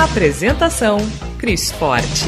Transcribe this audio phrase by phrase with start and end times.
[0.00, 0.96] Apresentação:
[1.36, 2.24] Cris Forte.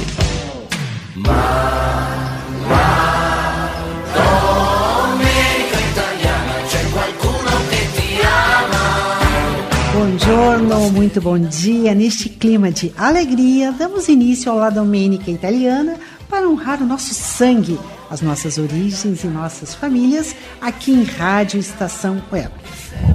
[9.95, 11.95] Buongiorno, muito bom dia.
[11.95, 15.97] Neste clima de alegria, damos início ao La Domenica Italiana
[16.33, 17.79] para honrar o nosso sangue,
[18.09, 22.51] as nossas origens e nossas famílias aqui em Rádio Estação Web.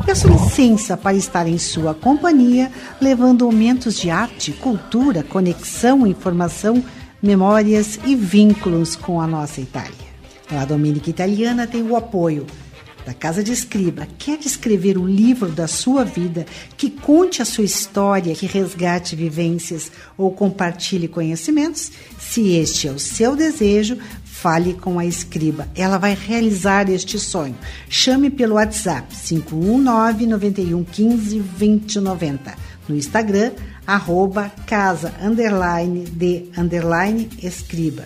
[0.06, 2.72] Peço licença para estar em sua companhia,
[3.02, 6.86] levando momentos de arte, cultura, conexão, informação,
[7.20, 10.08] memórias e vínculos com a nossa Itália.
[10.52, 12.46] A Dominica Italiana tem o apoio
[13.08, 14.06] da Casa de Escriba.
[14.18, 19.90] Quer escrever um livro da sua vida que conte a sua história, que resgate vivências
[20.18, 21.90] ou compartilhe conhecimentos?
[22.20, 23.98] Se este é o seu desejo,
[24.38, 25.68] Fale com a escriba.
[25.74, 27.58] Ela vai realizar este sonho.
[27.90, 32.56] Chame pelo WhatsApp 519 91 15 2090.
[32.88, 33.54] No Instagram,
[33.88, 38.04] arroba casa underline de underline escriba.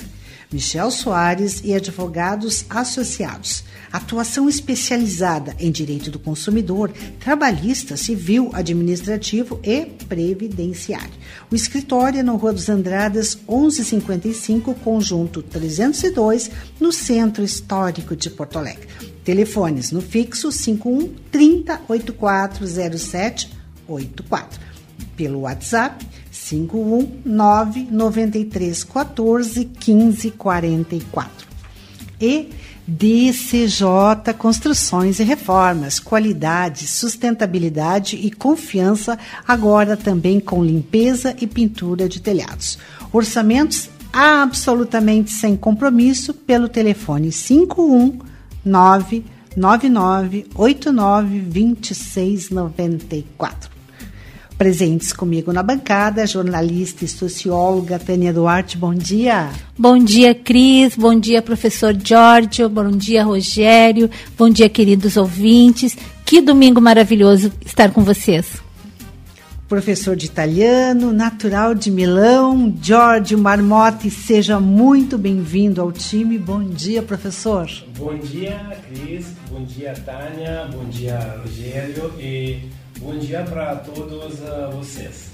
[0.52, 3.64] Michel Soares e advogados associados.
[3.92, 11.12] Atuação especializada em direito do consumidor, trabalhista, civil, administrativo e previdenciário.
[11.50, 18.58] O escritório é na Rua dos Andradas, 1155, conjunto 302, no Centro Histórico de Porto
[18.58, 18.88] Alegre.
[19.24, 23.50] Telefones no fixo 51 30 8407
[23.88, 24.60] 84.
[25.16, 26.06] Pelo WhatsApp
[26.52, 31.48] 519 93 14 15 44.
[32.20, 32.50] E
[32.86, 39.18] DCJ Construções e Reformas, qualidade, sustentabilidade e confiança,
[39.48, 42.78] agora também com limpeza e pintura de telhados.
[43.14, 49.24] Orçamentos absolutamente sem compromisso pelo telefone 519
[49.56, 53.71] 9989 2694.
[54.62, 59.50] Presentes comigo na bancada, jornalista e socióloga Tânia Duarte, bom dia.
[59.76, 64.08] Bom dia, Cris, bom dia, professor Giorgio, bom dia, Rogério,
[64.38, 65.98] bom dia, queridos ouvintes.
[66.24, 68.62] Que domingo maravilhoso estar com vocês.
[69.68, 76.38] Professor de italiano, natural de Milão, Giorgio Marmotti, seja muito bem-vindo ao time.
[76.38, 77.68] Bom dia, professor.
[77.98, 82.70] Bom dia, Cris, bom dia, Tânia, bom dia, Rogério e
[83.02, 85.32] Bom dia para todos uh, vocês.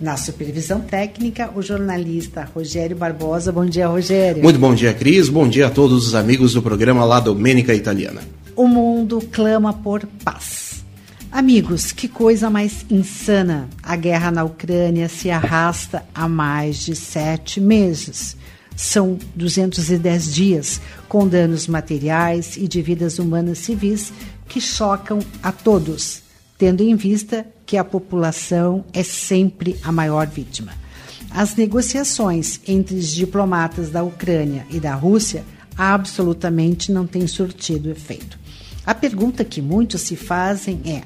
[0.00, 3.52] Na supervisão técnica, o jornalista Rogério Barbosa.
[3.52, 4.42] Bom dia, Rogério.
[4.42, 5.28] Muito bom dia, Cris.
[5.28, 8.22] Bom dia a todos os amigos do programa La Domenica Italiana.
[8.56, 10.82] O mundo clama por paz.
[11.30, 13.68] Amigos, que coisa mais insana!
[13.82, 18.34] A guerra na Ucrânia se arrasta há mais de sete meses.
[18.76, 24.12] São 210 dias, com danos materiais e de vidas humanas civis
[24.48, 26.22] que chocam a todos,
[26.58, 30.72] tendo em vista que a população é sempre a maior vítima.
[31.30, 35.44] As negociações entre os diplomatas da Ucrânia e da Rússia
[35.76, 38.38] absolutamente não têm surtido efeito.
[38.86, 41.02] A pergunta que muitos se fazem é: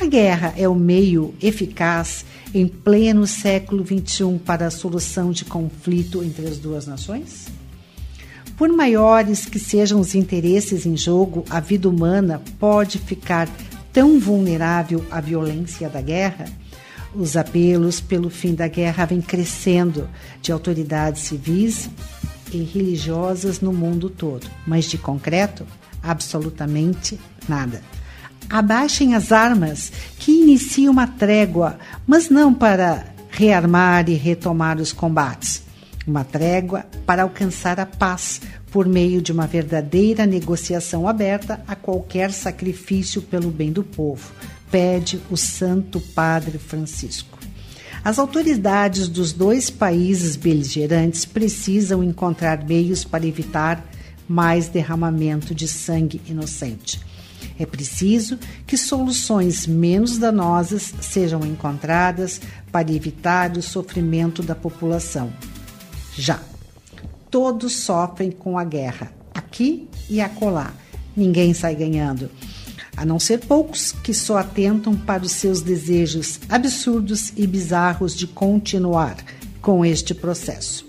[0.00, 6.22] a guerra é o meio eficaz em pleno século XXI para a solução de conflito
[6.22, 7.48] entre as duas nações?
[8.60, 13.48] Por maiores que sejam os interesses em jogo, a vida humana pode ficar
[13.90, 16.44] tão vulnerável à violência da guerra?
[17.14, 20.06] Os apelos pelo fim da guerra vêm crescendo
[20.42, 21.88] de autoridades civis
[22.52, 25.66] e religiosas no mundo todo, mas de concreto,
[26.02, 27.80] absolutamente nada.
[28.50, 35.69] Abaixem as armas, que inicie uma trégua, mas não para rearmar e retomar os combates
[36.10, 38.40] uma trégua para alcançar a paz
[38.70, 44.32] por meio de uma verdadeira negociação aberta a qualquer sacrifício pelo bem do povo,
[44.70, 47.38] pede o Santo Padre Francisco.
[48.02, 53.84] As autoridades dos dois países beligerantes precisam encontrar meios para evitar
[54.26, 57.00] mais derramamento de sangue inocente.
[57.58, 62.40] É preciso que soluções menos danosas sejam encontradas
[62.72, 65.30] para evitar o sofrimento da população
[66.16, 66.40] já.
[67.30, 70.72] Todos sofrem com a guerra, aqui e acolá.
[71.16, 72.30] Ninguém sai ganhando.
[72.96, 78.26] a não ser poucos que só atentam para os seus desejos absurdos e bizarros de
[78.26, 79.16] continuar
[79.62, 80.86] com este processo.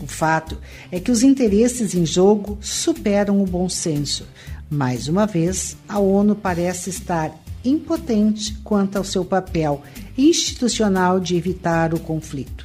[0.00, 0.58] O fato
[0.90, 4.26] é que os interesses em jogo superam o bom senso.
[4.68, 7.32] Mais uma vez, a ONU parece estar
[7.64, 9.82] impotente quanto ao seu papel
[10.18, 12.63] institucional de evitar o conflito.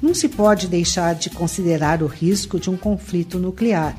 [0.00, 3.96] Não se pode deixar de considerar o risco de um conflito nuclear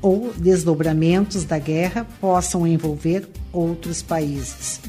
[0.00, 4.80] ou desdobramentos da guerra possam envolver outros países.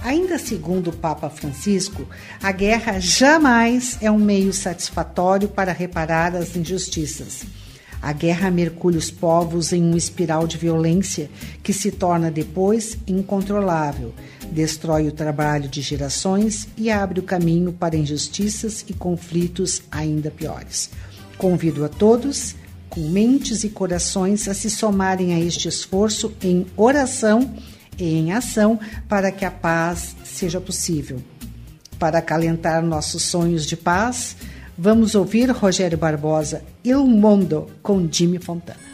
[0.00, 2.06] Ainda segundo o Papa Francisco,
[2.42, 7.44] a guerra jamais é um meio satisfatório para reparar as injustiças.
[8.02, 11.30] A guerra mergulha os povos em uma espiral de violência
[11.62, 14.12] que se torna depois incontrolável,
[14.54, 20.90] destrói o trabalho de gerações e abre o caminho para injustiças e conflitos ainda piores.
[21.36, 22.54] Convido a todos,
[22.88, 27.52] com mentes e corações, a se somarem a este esforço em oração
[27.98, 28.78] e em ação
[29.08, 31.20] para que a paz seja possível.
[31.98, 34.36] Para acalentar nossos sonhos de paz,
[34.78, 38.93] vamos ouvir Rogério Barbosa, Il Mondo, com Jimmy Fontana.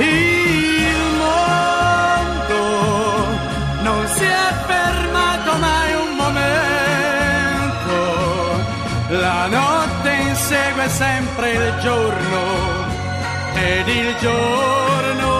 [0.00, 2.62] Il mondo
[3.82, 7.96] non si è fermato mai un momento.
[9.08, 12.86] La notte insegue sempre il giorno
[13.54, 15.37] ed il giorno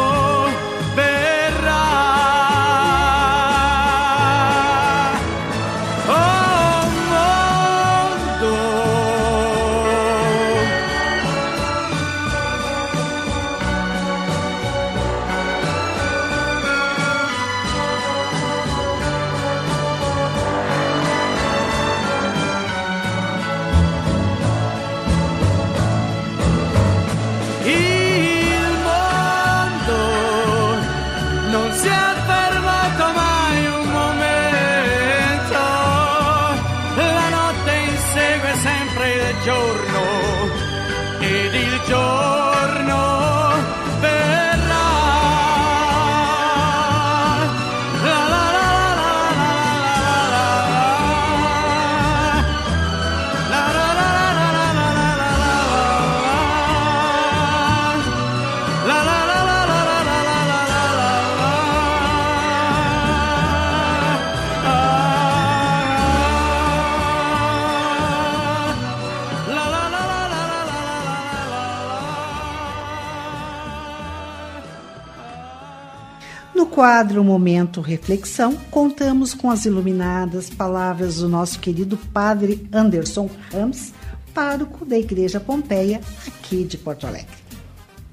[76.78, 83.92] quadro Momento Reflexão, contamos com as iluminadas palavras do nosso querido padre Anderson Rams,
[84.32, 87.34] pároco da Igreja Pompeia, aqui de Porto Alegre.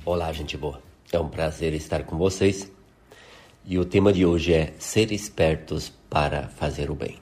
[0.03, 0.81] Olá, gente boa.
[1.12, 2.72] É um prazer estar com vocês.
[3.63, 7.19] E o tema de hoje é ser espertos para fazer o bem.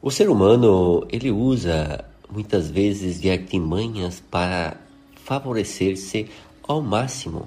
[0.00, 2.02] O ser humano, ele usa
[2.32, 4.78] muitas vezes de artimanhas para
[5.22, 6.30] favorecer-se
[6.66, 7.46] ao máximo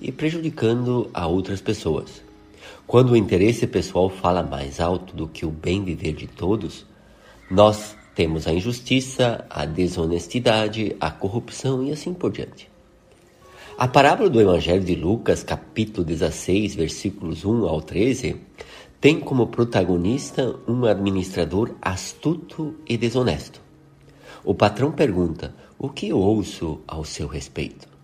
[0.00, 2.22] e prejudicando a outras pessoas.
[2.86, 6.86] Quando o interesse pessoal fala mais alto do que o bem viver de todos,
[7.50, 12.68] nós temos a injustiça, a desonestidade, a corrupção e assim por diante.
[13.76, 18.36] A parábola do Evangelho de Lucas, capítulo 16, versículos 1 ao 13,
[19.00, 23.60] tem como protagonista um administrador astuto e desonesto.
[24.44, 27.97] O patrão pergunta: O que eu ouço ao seu respeito?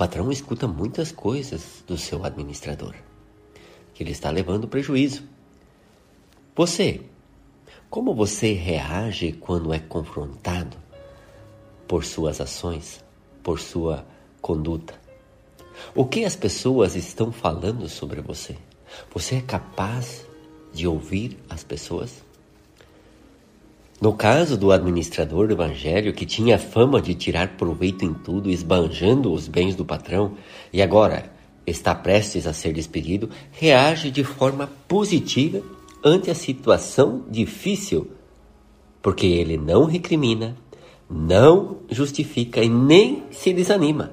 [0.00, 2.94] Patrão escuta muitas coisas do seu administrador,
[3.92, 5.24] que ele está levando prejuízo.
[6.56, 7.02] Você,
[7.90, 10.78] como você reage quando é confrontado
[11.86, 13.04] por suas ações,
[13.42, 14.06] por sua
[14.40, 14.98] conduta.
[15.94, 18.56] O que as pessoas estão falando sobre você?
[19.12, 20.26] Você é capaz
[20.72, 22.24] de ouvir as pessoas?
[24.00, 29.30] No caso do administrador do evangelho, que tinha fama de tirar proveito em tudo, esbanjando
[29.30, 30.38] os bens do patrão,
[30.72, 31.30] e agora
[31.66, 35.62] está prestes a ser despedido, reage de forma positiva
[36.02, 38.10] ante a situação difícil,
[39.02, 40.56] porque ele não recrimina,
[41.08, 44.12] não justifica e nem se desanima,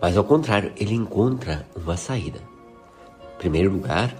[0.00, 2.40] mas ao contrário, ele encontra uma saída.
[3.34, 4.16] Em primeiro lugar,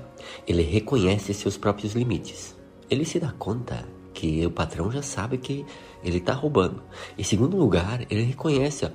[0.47, 2.55] ele reconhece seus próprios limites.
[2.91, 3.83] Ele se dá conta
[4.21, 5.65] que o patrão já sabe que
[6.05, 6.83] ele está roubando.
[7.17, 8.91] Em segundo lugar, ele reconhece, ó,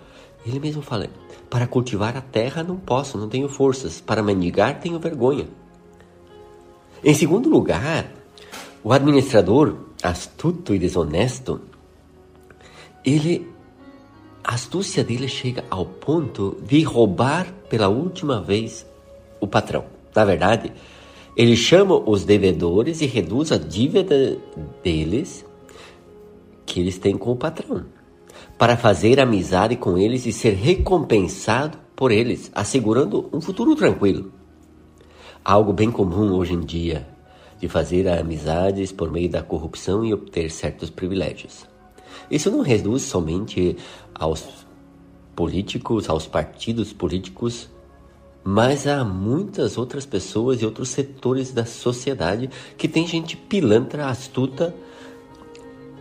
[0.45, 1.09] ele mesmo fala:
[1.49, 5.47] para cultivar a terra não posso, não tenho forças, para mendigar tenho vergonha.
[7.03, 8.11] Em segundo lugar,
[8.83, 11.59] o administrador astuto e desonesto,
[13.03, 13.51] ele
[14.43, 18.85] a astúcia dele chega ao ponto de roubar pela última vez
[19.39, 19.85] o patrão.
[20.13, 20.71] Na verdade,
[21.35, 24.37] ele chama os devedores e reduz a dívida
[24.81, 25.45] deles
[26.65, 27.85] que eles têm com o patrão,
[28.57, 34.31] para fazer amizade com eles e ser recompensado por eles, assegurando um futuro tranquilo.
[35.43, 37.07] Algo bem comum hoje em dia,
[37.59, 41.67] de fazer amizades por meio da corrupção e obter certos privilégios.
[42.31, 43.77] Isso não reduz somente
[44.13, 44.65] aos
[45.35, 47.69] políticos, aos partidos políticos
[48.47, 52.47] mas há muitas outras pessoas e outros setores da sociedade
[52.77, 54.75] que tem gente pilantra, astuta,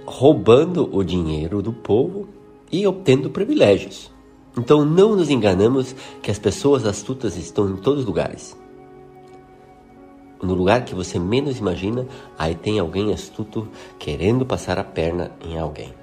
[0.04, 2.28] roubando o dinheiro do povo
[2.70, 4.12] e obtendo privilégios.
[4.58, 8.54] Então não nos enganamos que as pessoas astutas estão em todos os lugares.
[10.42, 12.06] No lugar que você menos imagina,
[12.38, 13.66] aí tem alguém astuto
[13.98, 15.94] querendo passar a perna em alguém.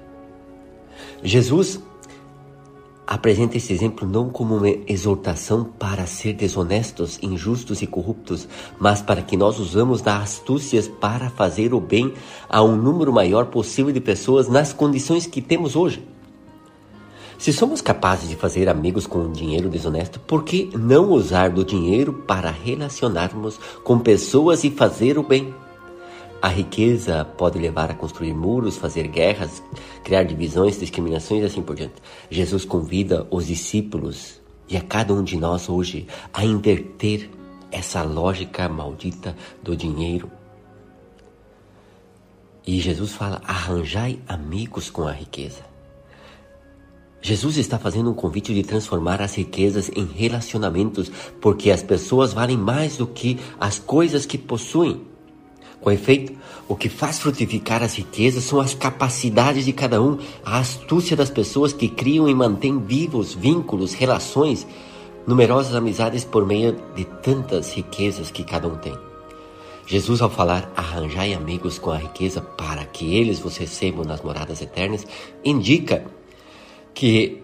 [1.22, 1.80] Jesus
[3.12, 8.48] apresenta esse exemplo não como uma exortação para ser desonestos, injustos e corruptos,
[8.80, 12.14] mas para que nós usamos das astúcias para fazer o bem
[12.48, 16.02] a um número maior possível de pessoas nas condições que temos hoje.
[17.36, 22.14] Se somos capazes de fazer amigos com dinheiro desonesto, por que não usar do dinheiro
[22.26, 25.54] para relacionarmos com pessoas e fazer o bem?
[26.42, 29.62] A riqueza pode levar a construir muros, fazer guerras,
[30.02, 31.94] criar divisões, discriminações e assim por diante.
[32.28, 37.30] Jesus convida os discípulos e a cada um de nós hoje a inverter
[37.70, 40.28] essa lógica maldita do dinheiro.
[42.66, 45.62] E Jesus fala: arranjai amigos com a riqueza.
[47.20, 51.08] Jesus está fazendo um convite de transformar as riquezas em relacionamentos,
[51.40, 55.11] porque as pessoas valem mais do que as coisas que possuem.
[55.82, 56.32] Com efeito,
[56.68, 61.28] o que faz frutificar as riquezas são as capacidades de cada um, a astúcia das
[61.28, 64.64] pessoas que criam e mantêm vivos vínculos, relações,
[65.26, 68.96] numerosas amizades por meio de tantas riquezas que cada um tem.
[69.84, 74.62] Jesus, ao falar arranjai amigos com a riqueza para que eles vos recebam nas moradas
[74.62, 75.04] eternas,
[75.44, 76.04] indica
[76.94, 77.42] que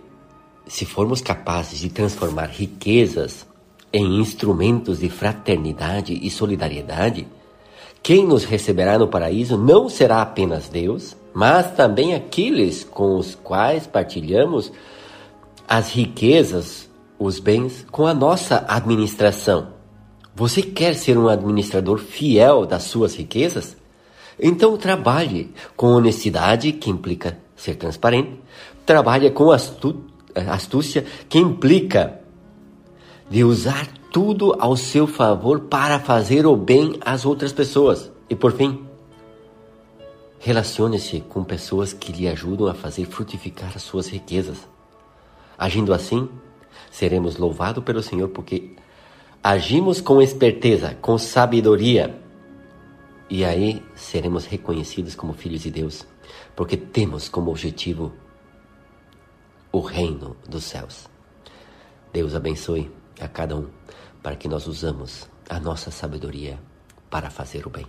[0.68, 3.44] se formos capazes de transformar riquezas
[3.92, 7.26] em instrumentos de fraternidade e solidariedade,
[8.02, 13.86] quem nos receberá no paraíso não será apenas Deus, mas também aqueles com os quais
[13.86, 14.72] partilhamos
[15.68, 16.88] as riquezas,
[17.18, 19.68] os bens, com a nossa administração.
[20.34, 23.76] Você quer ser um administrador fiel das suas riquezas?
[24.40, 28.40] Então trabalhe com honestidade, que implica ser transparente.
[28.86, 32.20] Trabalhe com astúcia, que implica
[33.28, 38.10] de usar tudo ao seu favor para fazer o bem às outras pessoas.
[38.28, 38.86] E por fim,
[40.38, 44.66] relacione-se com pessoas que lhe ajudam a fazer frutificar as suas riquezas.
[45.56, 46.28] Agindo assim,
[46.90, 48.76] seremos louvados pelo Senhor porque
[49.42, 52.18] agimos com esperteza, com sabedoria.
[53.28, 56.06] E aí seremos reconhecidos como filhos de Deus,
[56.56, 58.12] porque temos como objetivo
[59.70, 61.08] o reino dos céus.
[62.10, 63.77] Deus abençoe a cada um
[64.22, 66.58] para que nós usamos a nossa sabedoria
[67.10, 67.86] para fazer o bem.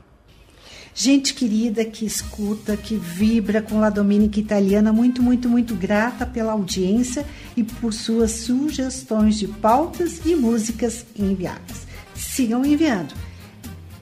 [0.94, 6.52] Gente querida que escuta, que vibra com La Dominica Italiana, muito, muito, muito grata pela
[6.52, 11.88] audiência e por suas sugestões de pautas e músicas enviadas.
[12.16, 13.14] Sigam enviando.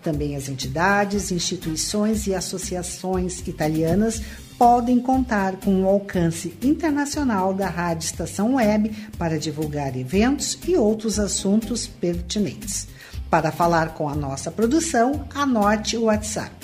[0.01, 4.21] Também as entidades, instituições e associações italianas
[4.57, 11.19] podem contar com o alcance internacional da Rádio Estação Web para divulgar eventos e outros
[11.19, 12.87] assuntos pertinentes.
[13.29, 16.55] Para falar com a nossa produção, anote o WhatsApp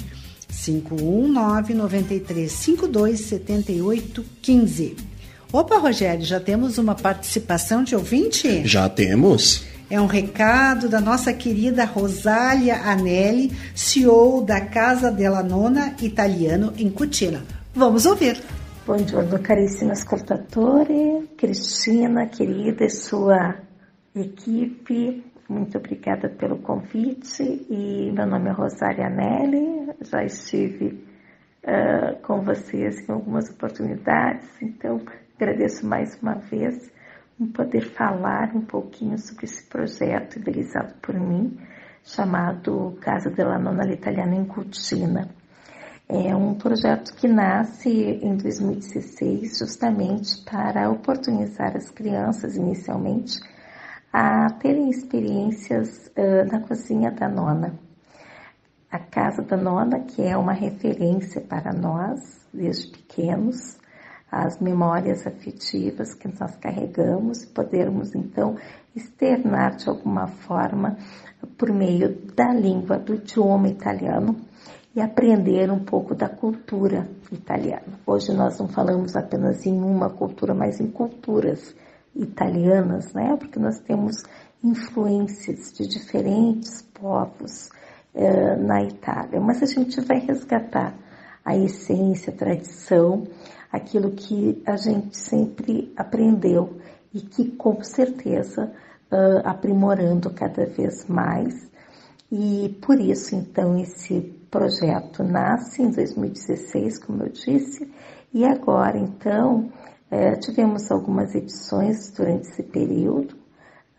[0.48, 5.14] 519 9352 7815
[5.54, 8.68] Opa, Rogério, já temos uma participação de ouvinte?
[8.68, 9.64] Já temos.
[9.88, 16.90] É um recado da nossa querida Rosália Anelli, CEO da Casa della Nona Italiano em
[16.90, 17.44] Cutina.
[17.76, 18.40] Vamos ouvir.
[18.86, 23.56] Buongiorno carissimi ascoltatori, Cristina querida e sua
[24.14, 31.04] equipe, muito obrigada pelo convite e meu nome é Rosália Anelli, já estive
[31.64, 35.02] uh, com vocês em algumas oportunidades, então
[35.36, 36.92] agradeço mais uma vez
[37.56, 41.58] poder falar um pouquinho sobre esse projeto idealizado por mim,
[42.04, 45.28] chamado Casa della Nonna Italiana em Cutina.
[46.16, 53.40] É um projeto que nasce em 2016 justamente para oportunizar as crianças, inicialmente,
[54.12, 57.80] a terem experiências uh, na cozinha da nona.
[58.92, 63.80] A Casa da Nona, que é uma referência para nós, desde pequenos,
[64.32, 68.56] as memórias afetivas que nós carregamos, podermos então
[68.96, 70.96] externar de alguma forma
[71.58, 74.53] por meio da língua, do idioma italiano
[74.96, 78.00] e aprender um pouco da cultura italiana.
[78.06, 81.76] Hoje nós não falamos apenas em uma cultura, mas em culturas
[82.16, 83.36] italianas, né?
[83.38, 84.24] Porque nós temos
[84.64, 87.70] influências de diferentes povos
[88.14, 90.94] eh, na Itália, mas a gente vai resgatar
[91.44, 93.28] a essência, a tradição
[93.74, 96.78] aquilo que a gente sempre aprendeu
[97.12, 98.72] e que com certeza
[99.12, 101.72] uh, aprimorando cada vez mais.
[102.32, 107.92] E por isso, então, esse projeto nasce em 2016, como eu disse,
[108.32, 109.72] e agora, então,
[110.12, 113.34] é, tivemos algumas edições durante esse período,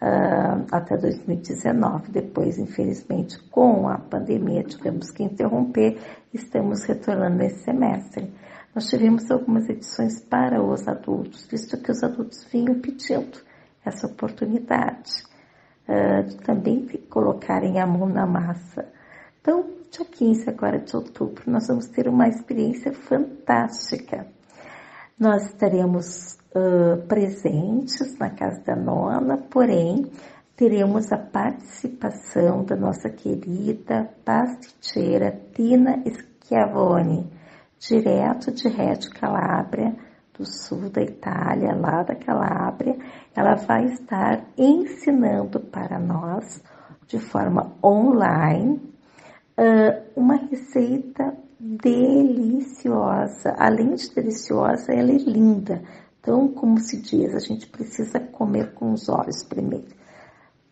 [0.00, 2.12] uh, até 2019.
[2.12, 5.98] Depois, infelizmente, com a pandemia, tivemos que interromper,
[6.32, 8.32] estamos retornando esse semestre.
[8.72, 13.40] Nós tivemos algumas edições para os adultos, visto que os adultos vinham pedindo
[13.84, 15.10] essa oportunidade
[15.88, 18.86] uh, de também colocarem a mão na massa.
[19.40, 24.26] Então, dia 15 agora de outubro, nós vamos ter uma experiência fantástica.
[25.16, 30.10] Nós estaremos uh, presentes na Casa da Nona, porém,
[30.56, 36.02] teremos a participação da nossa querida pasticeira Tina
[36.42, 37.30] Schiavone,
[37.78, 39.94] direto de Reggio Calabria,
[40.36, 42.98] do sul da Itália, lá da Calábria,
[43.32, 46.60] ela vai estar ensinando para nós,
[47.06, 48.93] de forma online,
[50.16, 53.54] uma receita deliciosa.
[53.56, 55.82] Além de deliciosa, ela é linda.
[56.20, 59.94] Então, como se diz, a gente precisa comer com os olhos primeiro.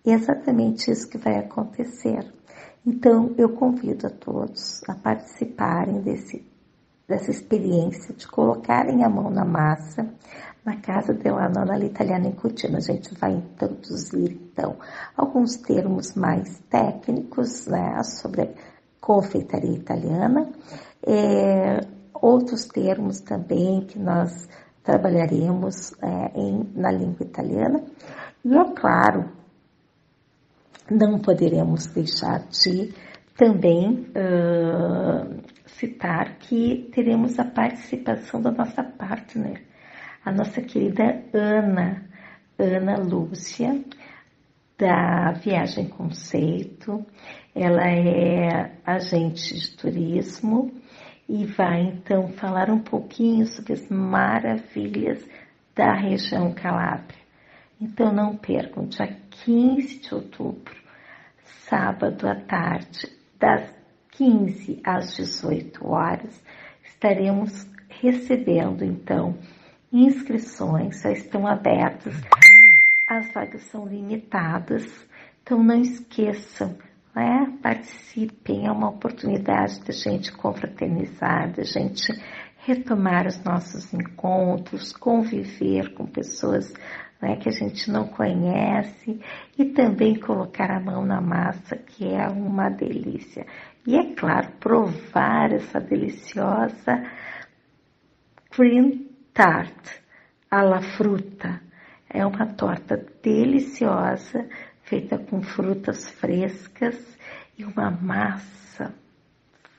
[0.04, 2.26] E é exatamente isso que vai acontecer.
[2.84, 6.50] Então, eu convido a todos a participarem desse
[7.06, 10.08] dessa experiência de colocarem a mão na massa
[10.64, 12.78] na casa dela Nona Italiana em Cutina.
[12.78, 14.76] A gente vai introduzir, então,
[15.16, 18.48] alguns termos mais técnicos né, sobre
[19.02, 20.48] confeitaria italiana,
[21.04, 21.80] é,
[22.14, 24.48] outros termos também que nós
[24.84, 27.84] trabalharemos é, em, na língua italiana.
[28.44, 29.28] E, é claro,
[30.88, 32.94] não poderemos deixar de
[33.36, 39.62] também uh, citar que teremos a participação da nossa partner,
[40.24, 42.04] a nossa querida Ana,
[42.58, 43.82] Ana Lúcia,
[44.78, 47.04] da Viagem Conceito.
[47.54, 50.72] Ela é agente de turismo
[51.28, 55.26] e vai então falar um pouquinho sobre as maravilhas
[55.74, 57.20] da região Calábria.
[57.80, 60.74] Então não percam, dia 15 de outubro,
[61.68, 63.74] sábado à tarde, das
[64.12, 66.42] 15 às 18 horas,
[66.84, 69.36] estaremos recebendo então
[69.92, 72.14] inscrições, já estão abertas,
[73.08, 74.86] as vagas são limitadas,
[75.42, 76.76] então não esqueçam,
[77.14, 77.52] né?
[77.62, 82.12] participem, é uma oportunidade da gente confraternizar, da gente
[82.64, 86.72] retomar os nossos encontros, conviver com pessoas
[87.20, 89.20] né, que a gente não conhece
[89.56, 93.46] e também colocar a mão na massa, que é uma delícia.
[93.86, 97.04] E é claro, provar essa deliciosa
[98.50, 100.02] cream tart
[100.50, 101.60] à la fruta.
[102.08, 104.46] É uma torta deliciosa,
[104.92, 107.16] feita com frutas frescas
[107.56, 108.92] e uma massa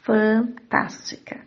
[0.01, 1.37] fantástica.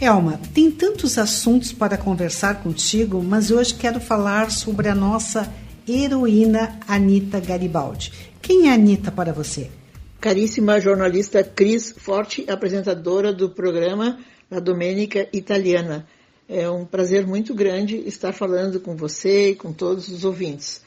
[0.00, 5.52] Elma, tem tantos assuntos para conversar contigo, mas hoje quero falar sobre a nossa
[5.88, 8.12] heroína Anita Garibaldi.
[8.42, 9.70] Quem é Anita para você?
[10.20, 14.18] Caríssima jornalista Cris Forte, apresentadora do programa
[14.50, 16.06] La Domenica Italiana.
[16.56, 20.82] É um prazer muito grande estar falando com você e com todos os ouvintes.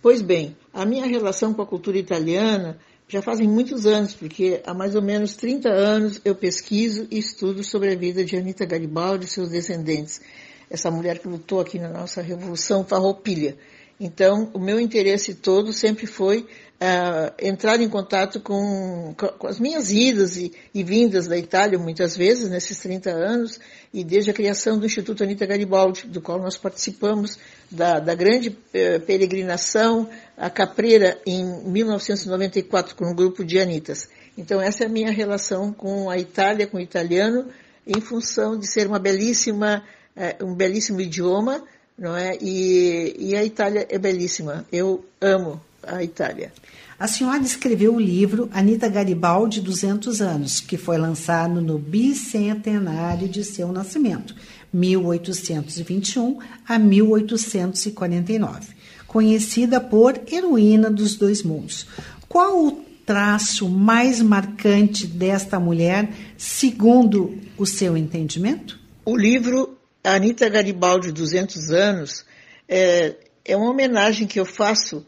[0.00, 4.72] Pois bem, a minha relação com a cultura italiana já fazem muitos anos, porque há
[4.72, 9.26] mais ou menos 30 anos eu pesquiso e estudo sobre a vida de Anita Garibaldi
[9.26, 10.22] e seus descendentes,
[10.70, 13.58] essa mulher que lutou aqui na nossa Revolução Farroupilha.
[14.00, 16.46] Então, o meu interesse todo sempre foi
[16.80, 22.16] uh, entrar em contato com, com as minhas idas e, e, vindas da Itália, muitas
[22.16, 23.60] vezes, nesses 30 anos,
[23.92, 27.38] e desde a criação do Instituto Anita Garibaldi, do qual nós participamos
[27.70, 34.08] da, da grande uh, peregrinação a Capreira em 1994, com um grupo de Anitas.
[34.38, 37.46] Então, essa é a minha relação com a Itália, com o italiano,
[37.86, 39.84] em função de ser uma belíssima,
[40.16, 41.62] uh, um belíssimo idioma,
[41.98, 42.38] não é?
[42.40, 44.64] E, e a Itália é belíssima.
[44.72, 46.52] Eu amo a Itália.
[46.98, 53.42] A senhora escreveu o livro Anita Garibaldi 200 anos, que foi lançado no bicentenário de
[53.42, 54.34] seu nascimento,
[54.72, 56.38] 1821
[56.68, 58.68] a 1849,
[59.06, 61.86] conhecida por heroína dos dois mundos.
[62.28, 68.78] Qual o traço mais marcante desta mulher, segundo o seu entendimento?
[69.04, 72.24] O livro a Anitta Garibaldi 200 anos
[72.68, 75.06] é, é uma homenagem que eu faço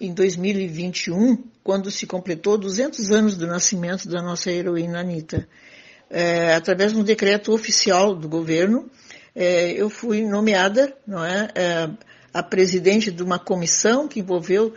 [0.00, 5.48] em 2021, quando se completou 200 anos do nascimento da nossa heroína Anitta.
[6.10, 8.88] É, através de um decreto oficial do governo,
[9.34, 11.48] é, eu fui nomeada não é,
[12.32, 14.72] a presidente de uma comissão que envolveu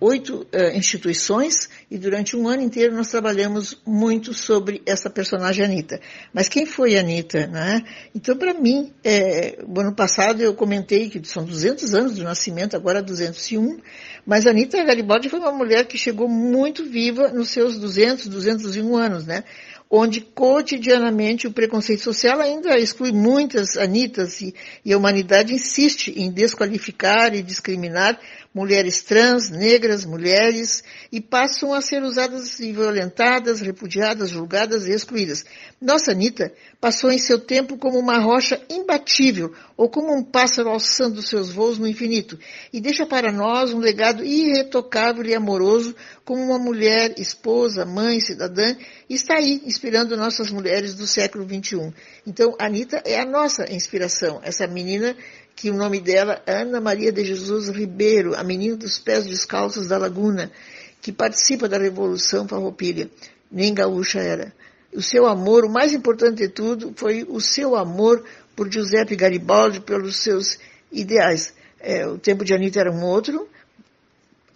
[0.00, 6.00] oito uh, instituições e durante um ano inteiro nós trabalhamos muito sobre essa personagem Anitta.
[6.32, 7.48] Mas quem foi Anitta?
[7.48, 7.82] Né?
[8.14, 12.76] Então, para mim, é, o ano passado eu comentei que são 200 anos do nascimento,
[12.76, 13.78] agora 201,
[14.24, 19.26] mas Anitta Garibaldi foi uma mulher que chegou muito viva nos seus 200, 201 anos,
[19.26, 19.42] né?
[19.90, 26.30] onde cotidianamente o preconceito social ainda exclui muitas Anitas e, e a humanidade insiste em
[26.30, 28.18] desqualificar e discriminar
[28.54, 35.44] mulheres trans, negras, mulheres, e passam a ser usadas e violentadas, repudiadas, julgadas e excluídas.
[35.80, 41.20] Nossa Anitta passou em seu tempo como uma rocha imbatível, ou como um pássaro alçando
[41.20, 42.38] seus voos no infinito,
[42.72, 48.76] e deixa para nós um legado irretocável e amoroso como uma mulher, esposa, mãe, cidadã,
[49.10, 51.92] e está aí inspirando nossas mulheres do século XXI.
[52.24, 55.16] Então, Anitta é a nossa inspiração, essa menina
[55.56, 59.88] que o nome dela é Ana Maria de Jesus Ribeiro, a menina dos pés descalços
[59.88, 60.50] da Laguna,
[61.00, 63.10] que participa da Revolução Farroupilha.
[63.50, 64.52] Nem gaúcha era.
[64.92, 69.80] O seu amor, o mais importante de tudo, foi o seu amor por Giuseppe Garibaldi,
[69.80, 70.58] pelos seus
[70.90, 71.52] ideais.
[71.80, 73.48] É, o tempo de Anitta era um outro.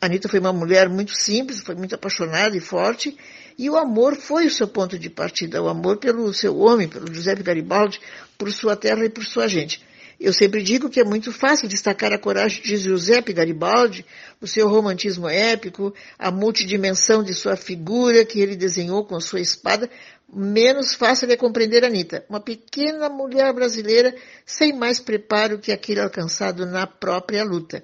[0.00, 3.16] Anitta foi uma mulher muito simples, foi muito apaixonada e forte,
[3.58, 7.12] e o amor foi o seu ponto de partida, o amor pelo seu homem, pelo
[7.12, 8.00] Giuseppe Garibaldi,
[8.36, 9.84] por sua terra e por sua gente.
[10.20, 14.04] Eu sempre digo que é muito fácil destacar a coragem de Giuseppe Garibaldi,
[14.40, 19.88] o seu romantismo épico, a multidimensão de sua figura que ele desenhou com sua espada.
[20.30, 24.12] Menos fácil é compreender Anitta, uma pequena mulher brasileira
[24.44, 27.82] sem mais preparo que aquele alcançado na própria luta.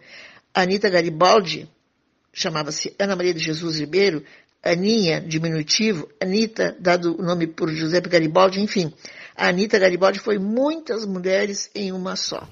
[0.52, 1.70] Anitta Garibaldi,
[2.32, 4.24] chamava-se Ana Maria de Jesus Ribeiro,
[4.60, 8.92] Aninha, diminutivo, Anitta, dado o nome por Giuseppe Garibaldi, enfim.
[9.36, 12.46] A Anitta Garibaldi foi muitas mulheres em uma só.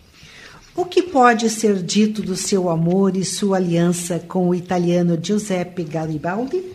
[0.75, 5.85] O que pode ser dito do seu amor e sua aliança com o italiano Giuseppe
[5.85, 6.73] Garibaldi?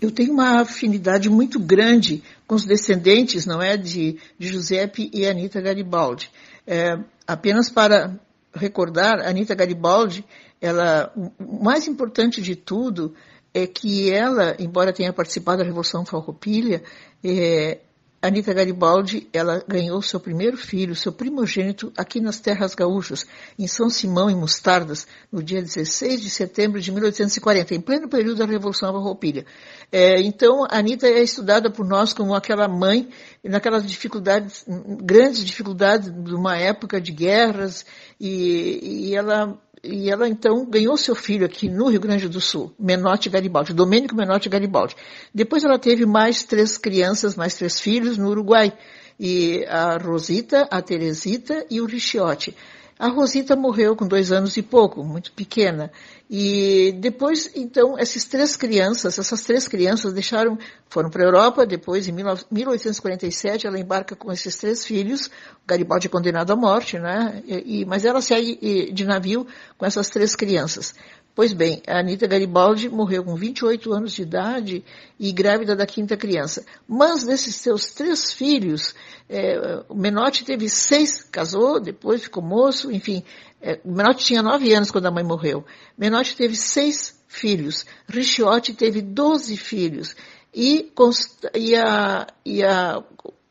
[0.00, 5.26] Eu tenho uma afinidade muito grande com os descendentes, não é, de, de Giuseppe e
[5.26, 6.30] Anita Garibaldi.
[6.66, 8.14] É, apenas para
[8.54, 10.24] recordar, Anita Garibaldi,
[10.60, 13.14] ela, o mais importante de tudo
[13.52, 16.82] é que ela, embora tenha participado da Revolução Farroupilha,
[17.24, 17.78] é,
[18.26, 23.24] Anita Garibaldi, ela ganhou seu primeiro filho, seu primogênito, aqui nas terras gaúchas,
[23.56, 28.38] em São Simão, em Mostardas, no dia 16 de setembro de 1840, em pleno período
[28.38, 29.46] da Revolução Farroupilha.
[29.92, 33.08] É, então, a Anitta é estudada por nós como aquela mãe,
[33.44, 34.64] naquelas dificuldades,
[35.02, 37.86] grandes dificuldades de uma época de guerras,
[38.18, 42.74] e, e ela e ela então ganhou seu filho aqui no Rio Grande do Sul,
[42.78, 44.96] Menotti Garibaldi, Domênico Menotti Garibaldi.
[45.32, 48.72] Depois ela teve mais três crianças, mais três filhos no Uruguai,
[49.18, 52.54] e a Rosita, a Teresita e o Richiotti.
[52.98, 55.92] A Rosita morreu com dois anos e pouco, muito pequena.
[56.30, 62.08] E depois, então, essas três crianças, essas três crianças deixaram, foram para a Europa, depois,
[62.08, 65.30] em 1847, ela embarca com esses três filhos,
[65.66, 67.42] Garibaldi é condenado à morte, né?
[67.46, 70.94] E, mas ela segue de navio com essas três crianças.
[71.36, 74.82] Pois bem, a Anitta Garibaldi morreu com 28 anos de idade
[75.20, 76.64] e grávida da quinta criança.
[76.88, 78.94] Mas desses seus três filhos,
[79.28, 83.22] é, o Menotti teve seis, casou, depois ficou moço, enfim.
[83.60, 85.62] É, o Menotti tinha nove anos quando a mãe morreu.
[85.98, 87.84] Menotti teve seis filhos.
[88.08, 90.16] Richiotti teve doze filhos.
[90.54, 90.90] E,
[91.54, 93.04] e, a, e, a,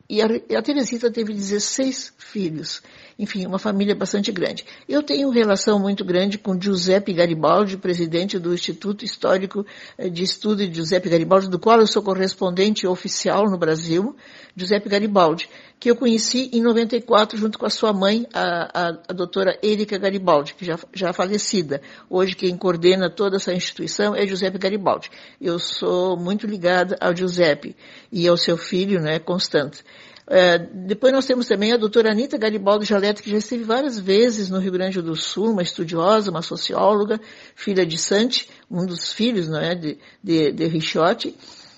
[0.09, 2.81] e, a, e a Teresita teve 16 filhos
[3.17, 4.65] enfim, uma família bastante grande.
[4.87, 9.65] Eu tenho relação muito grande com Giuseppe Garibaldi, presidente do Instituto Histórico
[9.97, 14.15] eh, de Estudo de Giuseppe Garibaldi, do qual eu sou correspondente oficial no Brasil,
[14.55, 15.49] Giuseppe Garibaldi,
[15.79, 19.97] que eu conheci em 94 junto com a sua mãe, a, a, a doutora Erika
[19.97, 21.81] Garibaldi, que já, já falecida.
[22.09, 25.09] Hoje quem coordena toda essa instituição é Giuseppe Garibaldi.
[25.39, 27.75] Eu sou muito ligada ao Giuseppe
[28.11, 29.83] e ao seu filho, né, Constante.
[30.27, 34.49] É, depois nós temos também a doutora Anitta Garibaldi Jaleta, que já esteve várias vezes
[34.49, 37.19] no Rio Grande do Sul, uma estudiosa, uma socióloga,
[37.55, 41.35] filha de Sante, um dos filhos não é, de, de, de Richotti.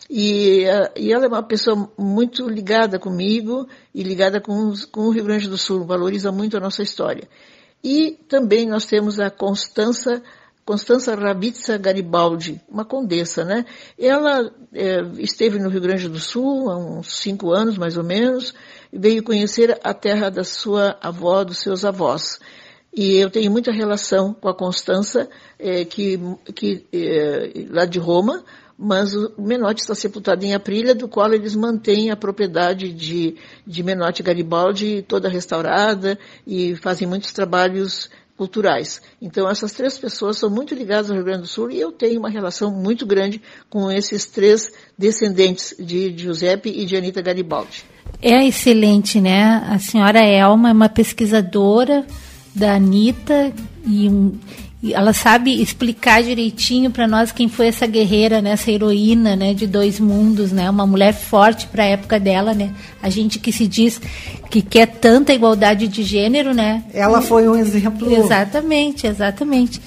[0.09, 0.63] E,
[0.95, 5.49] e, ela é uma pessoa muito ligada comigo e ligada com, com o Rio Grande
[5.49, 7.27] do Sul, valoriza muito a nossa história.
[7.83, 10.23] E também nós temos a Constança
[10.67, 13.65] Constança Ravitsa Garibaldi, uma condessa, né?
[13.97, 18.53] Ela é, esteve no Rio Grande do Sul há uns cinco anos, mais ou menos,
[18.91, 22.37] e veio conhecer a terra da sua avó, dos seus avós.
[22.93, 26.19] E eu tenho muita relação com a Constança, é, que,
[26.53, 28.43] que é, lá de Roma,
[28.77, 33.83] mas o Menotti está sepultado em Aprília, do qual eles mantêm a propriedade de, de
[33.83, 39.01] Menotti Garibaldi toda restaurada e fazem muitos trabalhos culturais.
[39.21, 42.19] Então, essas três pessoas são muito ligadas ao Rio Grande do Sul e eu tenho
[42.19, 47.83] uma relação muito grande com esses três descendentes de Giuseppe e de Anita Garibaldi.
[48.21, 49.63] É excelente, né?
[49.67, 52.05] A senhora Elma é uma pesquisadora
[52.55, 53.51] da Anitta
[53.85, 54.37] e um,
[54.83, 59.65] ela sabe explicar direitinho para nós quem foi essa guerreira, né, essa heroína, né, de
[59.65, 62.71] dois mundos, né, uma mulher forte para a época dela, né.
[63.01, 63.99] A gente que se diz
[64.51, 66.83] que quer tanta igualdade de gênero, né.
[66.93, 68.13] Ela foi um exemplo.
[68.13, 69.81] Exatamente, exatamente.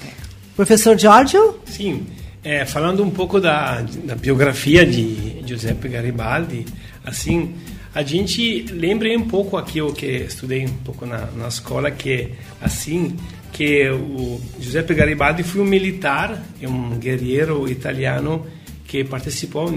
[0.55, 1.59] Professor Giorgio?
[1.65, 2.05] Sim.
[2.43, 6.65] É, falando um pouco da, da biografia de Giuseppe Garibaldi,
[7.05, 7.53] assim,
[7.93, 13.15] a gente lembra um pouco aquilo que estudei um pouco na, na escola, que assim
[13.61, 18.43] que o Giuseppe Garibaldi foi um militar, um guerreiro italiano
[18.87, 19.69] que participou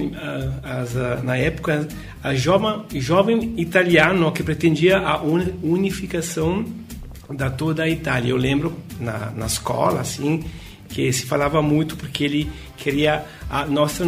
[0.63, 1.87] as, uh, na época
[2.23, 6.65] a jovem, jovem italiano que pretendia a unificação
[7.29, 8.31] da toda a Itália.
[8.31, 10.43] Eu lembro na, na escola assim
[10.89, 14.03] que se falava muito porque ele queria a nossa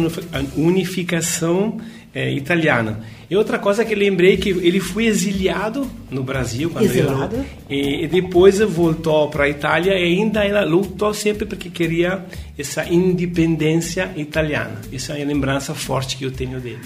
[0.55, 1.79] unificação
[2.17, 2.99] é, italiana.
[3.29, 7.45] E outra coisa que lembrei que ele foi exiliado no Brasil quando exilado.
[7.69, 12.25] e, e depois voltou para a Itália e ainda ela lutou sempre porque queria
[12.57, 14.81] essa independência italiana.
[14.91, 16.79] Essa é a lembrança forte que eu tenho dele.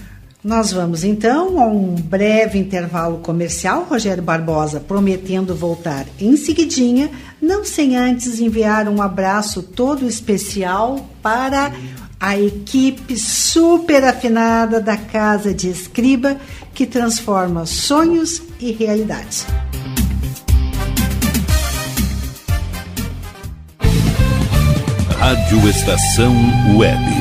[0.44, 7.63] Nós vamos então a um breve intervalo comercial, Rogério Barbosa prometendo voltar em seguidinha, não
[7.63, 11.72] sem antes enviar um abraço todo especial para
[12.22, 16.38] a equipe super afinada da Casa de Escriba
[16.72, 19.48] que transforma sonhos e realidades.
[25.18, 26.34] Rádio Estação
[26.78, 27.21] Web.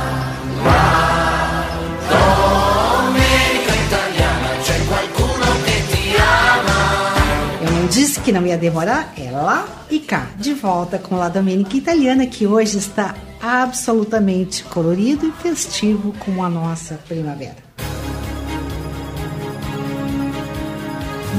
[8.23, 9.13] que não ia demorar?
[9.17, 15.25] É lá e cá, de volta com La Domenica Italiana, que hoje está absolutamente colorido
[15.27, 17.57] e festivo como a nossa primavera.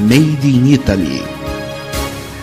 [0.08, 1.22] Made in Italy.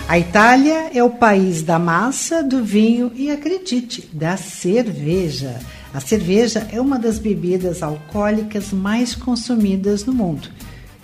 [0.08, 5.60] A Itália é o país da massa, do vinho e, acredite, da cerveja.
[5.92, 10.48] A cerveja é uma das bebidas alcoólicas mais consumidas no mundo.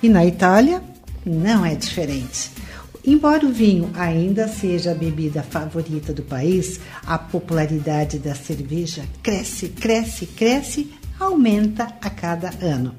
[0.03, 0.83] E na Itália
[1.25, 2.51] não é diferente.
[3.07, 9.69] Embora o vinho ainda seja a bebida favorita do país, a popularidade da cerveja cresce,
[9.69, 10.91] cresce, cresce,
[11.21, 12.97] aumenta a cada ano.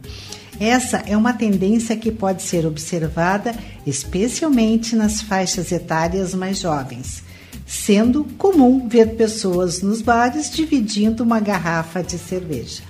[0.57, 3.53] Essa é uma tendência que pode ser observada
[3.85, 7.21] especialmente nas faixas etárias mais jovens,
[7.65, 12.81] sendo comum ver pessoas nos bares dividindo uma garrafa de cerveja.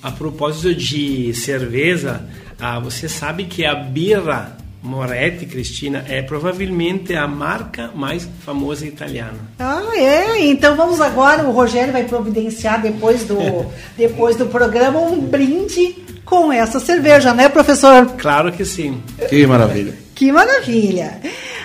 [0.00, 2.24] A propósito de cerveja,
[2.58, 9.38] ah, você sabe que a birra Moretti, Cristina, é provavelmente a marca mais famosa italiana.
[9.58, 10.44] Ah, é?
[10.46, 13.36] Então vamos agora, o Rogério vai providenciar depois do,
[13.96, 18.06] depois do programa um brinde com essa cerveja, né, professor?
[18.18, 19.00] Claro que sim.
[19.28, 19.94] Que maravilha.
[20.14, 21.20] Que maravilha.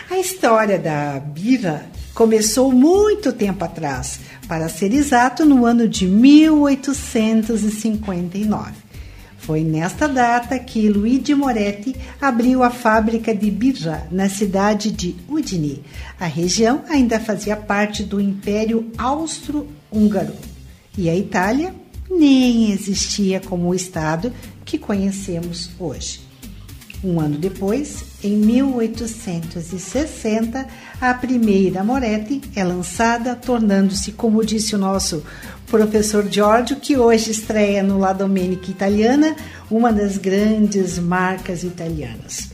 [0.09, 8.86] A história da birra começou muito tempo atrás, para ser exato, no ano de 1859.
[9.47, 15.85] Foi nesta data que Luigi Moretti abriu a fábrica de birra na cidade de Udine.
[16.19, 20.33] A região ainda fazia parte do Império Austro-Húngaro
[20.97, 21.73] e a Itália
[22.11, 24.33] nem existia como o estado
[24.65, 26.19] que conhecemos hoje.
[27.01, 30.67] Um ano depois, em 1860,
[30.99, 35.23] a primeira Moretti é lançada, tornando-se, como disse o nosso
[35.67, 39.35] professor Giorgio, que hoje estreia no La Domenica Italiana,
[39.69, 42.49] uma das grandes marcas italianas.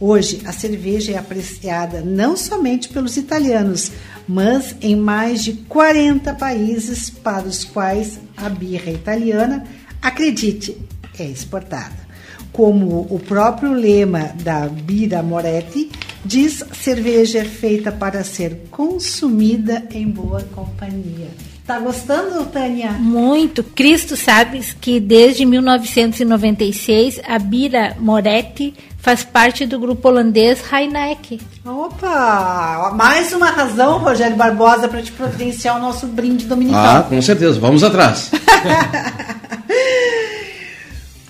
[0.00, 3.90] Hoje, a cerveja é apreciada não somente pelos italianos,
[4.28, 9.64] mas em mais de 40 países para os quais a birra italiana,
[10.00, 10.78] acredite,
[11.18, 12.06] é exportada.
[12.52, 15.90] Como o próprio lema da Bira Moretti
[16.24, 21.28] diz, cerveja é feita para ser consumida em boa companhia.
[21.66, 22.92] Tá gostando, Tânia?
[22.92, 23.62] Muito.
[23.62, 31.38] Cristo sabe que desde 1996 a Bira Moretti faz parte do grupo holandês Heineken.
[31.66, 32.92] Opa!
[32.94, 37.00] Mais uma razão, Rogério Barbosa, para te providenciar o nosso brinde dominical.
[37.00, 37.60] Ah, com certeza.
[37.60, 38.30] Vamos atrás.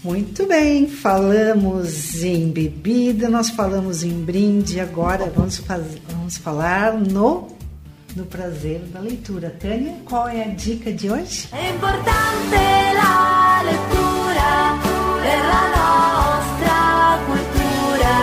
[0.08, 7.48] Muito bem, falamos em bebida, nós falamos em brinde, agora vamos, vamos falar no,
[8.16, 9.54] no prazer da leitura.
[9.60, 11.50] Tânia, qual é a dica de hoje?
[11.52, 12.56] É importante
[12.96, 14.78] a leitura
[15.20, 18.14] per la nostra cultura,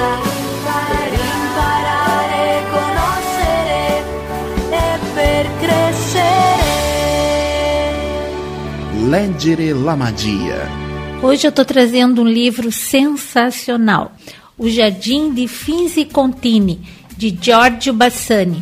[8.91, 9.07] e.
[9.07, 10.84] Leggere la magia.
[11.26, 14.15] Hoje eu estou trazendo um livro sensacional,
[14.55, 16.80] O Jardim de Finzi Contini,
[17.17, 18.61] de Giorgio Bassani.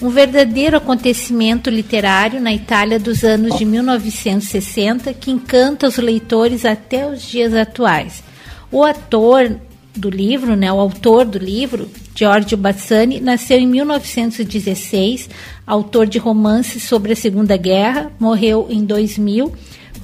[0.00, 7.04] Um verdadeiro acontecimento literário na Itália dos anos de 1960 que encanta os leitores até
[7.04, 8.22] os dias atuais.
[8.70, 9.56] O ator
[9.96, 15.28] do livro, né, o autor do livro, Giorgio Bassani, nasceu em 1916,
[15.66, 19.52] autor de romances sobre a Segunda Guerra, morreu em 2000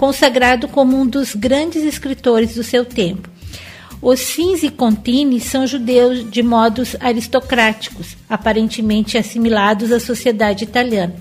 [0.00, 3.28] consagrado como um dos grandes escritores do seu tempo.
[4.00, 11.14] Os Finzi Contini são judeus de modos aristocráticos, aparentemente assimilados à sociedade italiana.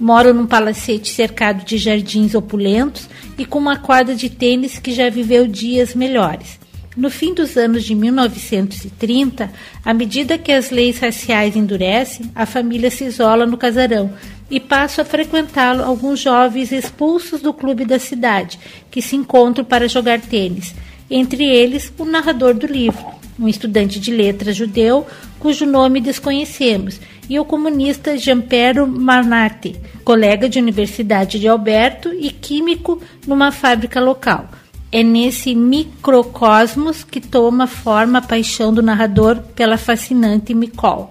[0.00, 3.06] Moram num palacete cercado de jardins opulentos
[3.36, 6.58] e com uma quadra de tênis que já viveu dias melhores.
[6.96, 9.52] No fim dos anos de 1930,
[9.84, 14.10] à medida que as leis raciais endurecem, a família se isola no casarão
[14.52, 19.88] e passa a frequentá-lo alguns jovens expulsos do clube da cidade, que se encontram para
[19.88, 20.74] jogar tênis.
[21.10, 23.02] Entre eles, o narrador do livro,
[23.40, 25.06] um estudante de letras judeu
[25.38, 27.00] cujo nome desconhecemos,
[27.30, 29.74] e o comunista Gianpiero Marnatti,
[30.04, 34.50] colega de universidade de Alberto e químico numa fábrica local.
[34.92, 41.10] É nesse microcosmos que toma forma a paixão do narrador pela fascinante Micol.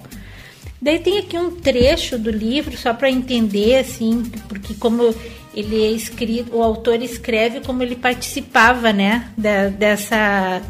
[0.82, 5.13] Daí tem aqui um trecho do livro só para entender assim, porque como
[5.53, 10.61] ele é escrito, o autor escreve como ele participava, né, da, dessa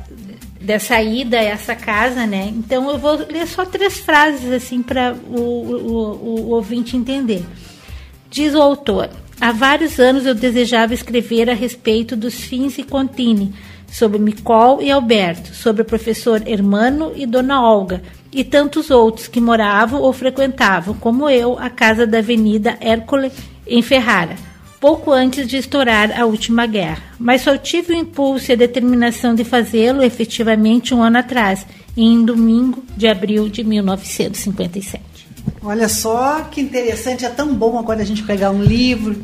[0.60, 2.54] dessa ida a essa casa, né?
[2.56, 7.44] Então eu vou ler só três frases assim para o, o, o, ouvinte entender.
[8.30, 9.10] Diz o autor:
[9.40, 13.54] Há vários anos eu desejava escrever a respeito dos fins e Contini,
[13.92, 19.42] sobre Micol e Alberto, sobre o professor Hermano e Dona Olga, e tantos outros que
[19.42, 23.34] moravam ou frequentavam, como eu, a casa da Avenida Hércules
[23.68, 24.36] em Ferrara,
[24.80, 27.04] pouco antes de estourar a última guerra.
[27.20, 31.66] Mas só tive o impulso e a determinação de fazê-lo efetivamente um ano atrás,
[31.96, 35.04] em domingo de abril de 1957.
[35.64, 39.16] Olha só que interessante, é tão bom agora a gente pegar um livro,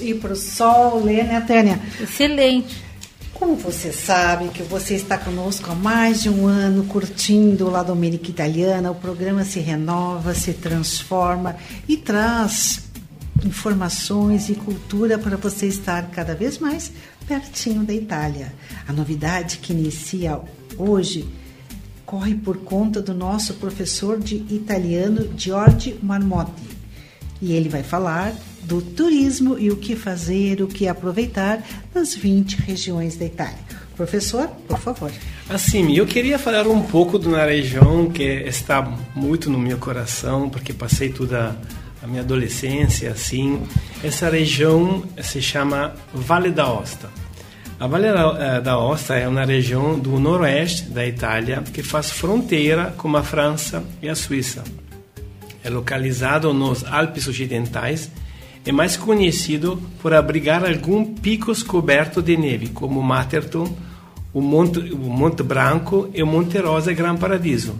[0.00, 1.78] ir para o sol, ler, né, Tânia?
[2.00, 2.83] Excelente.
[3.44, 8.30] Como você sabe que você está conosco há mais de um ano curtindo La Domenica
[8.30, 11.54] Italiana, o programa se renova, se transforma
[11.86, 12.84] e traz
[13.44, 16.90] informações e cultura para você estar cada vez mais
[17.28, 18.50] pertinho da Itália.
[18.88, 20.40] A novidade que inicia
[20.78, 21.28] hoje
[22.06, 26.62] corre por conta do nosso professor de italiano Giorgi Marmotti.
[27.42, 28.32] E ele vai falar
[28.64, 31.62] do turismo e o que fazer, o que aproveitar
[31.94, 33.58] nas 20 regiões da Itália.
[33.96, 35.12] Professor, por favor.
[35.48, 38.82] Assim, eu queria falar um pouco de uma região que está
[39.14, 41.56] muito no meu coração, porque passei toda
[42.02, 43.62] a minha adolescência assim.
[44.02, 47.08] Essa região se chama Vale da Osta.
[47.78, 48.08] A Vale
[48.62, 53.84] da Osta é uma região do noroeste da Itália que faz fronteira com a França
[54.02, 54.64] e a Suíça.
[55.62, 58.10] É localizado nos Alpes Ocidentais
[58.66, 63.70] é mais conhecido por abrigar alguns picos cobertos de neve, como Matterton,
[64.32, 67.74] o Monte, o Monte Branco e o Monte Rosa Gran Paradiso.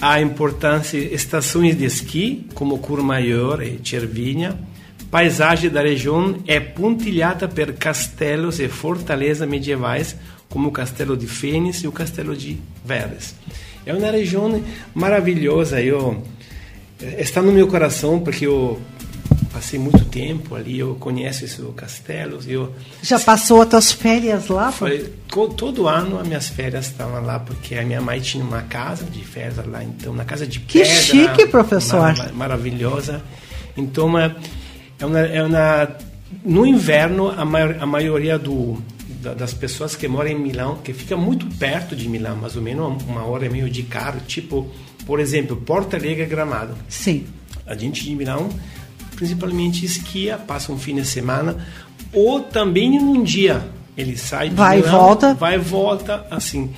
[0.00, 4.56] Há importantes estações de esqui, como Courmayeur e Cervinia,
[5.10, 10.14] paisagem da região é pontilhada por castelos e fortalezas medievais,
[10.48, 13.34] como o Castelo de Fênix e o Castelo de Verdes.
[13.84, 14.62] É uma região
[14.94, 16.22] maravilhosa, eu
[17.18, 18.80] está no meu coração porque eu
[19.58, 22.46] passei muito tempo ali, eu conheço esses castelos.
[22.46, 24.70] Eu já passou as tuas férias lá?
[24.70, 25.12] Foi,
[25.56, 29.24] todo ano as minhas férias estavam lá porque a minha mãe tinha uma casa de
[29.24, 30.94] férias lá, então na casa de que pedra.
[30.94, 32.16] Que chique, professor!
[32.16, 33.20] Mar, maravilhosa.
[33.76, 34.34] Então é,
[35.00, 35.88] é uma, é uma
[36.44, 38.80] no inverno a, maior, a maioria do
[39.20, 43.02] das pessoas que moram em Milão, que fica muito perto de Milão, mais ou menos
[43.02, 44.70] uma hora e meia de carro, tipo,
[45.04, 46.76] por exemplo, Porta Alegre Gramado.
[46.88, 47.26] Sim.
[47.66, 48.48] A gente de Milão
[49.18, 51.56] principalmente esquia, passa um fim de semana,
[52.12, 53.68] ou também num dia.
[53.96, 55.34] Ele sai vai e volta.
[55.34, 56.70] vai e volta, assim.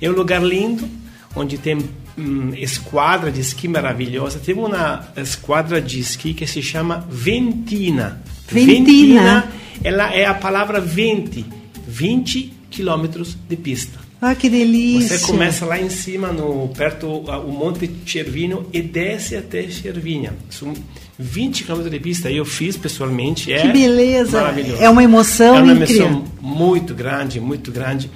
[0.00, 0.88] É um lugar lindo,
[1.34, 1.76] onde tem
[2.16, 4.38] hum, esquadra de esqui maravilhosa.
[4.38, 8.22] Tem uma esquadra de esqui que se chama Ventina.
[8.48, 9.42] Ventina.
[9.42, 9.48] Ventina
[9.82, 11.44] ela é a palavra vente,
[11.86, 13.98] 20 quilômetros de pista.
[14.20, 15.16] Ah, que delícia!
[15.16, 20.34] Você começa lá em cima, no perto o Monte Cervino e desce até Cervinha.
[20.50, 20.74] São
[21.18, 22.30] 20 km de pista.
[22.30, 23.52] Eu fiz pessoalmente.
[23.52, 24.40] É que beleza!
[24.40, 24.82] Maravilhoso.
[24.82, 26.06] É uma emoção É uma incrível.
[26.06, 28.10] emoção muito grande, muito grande.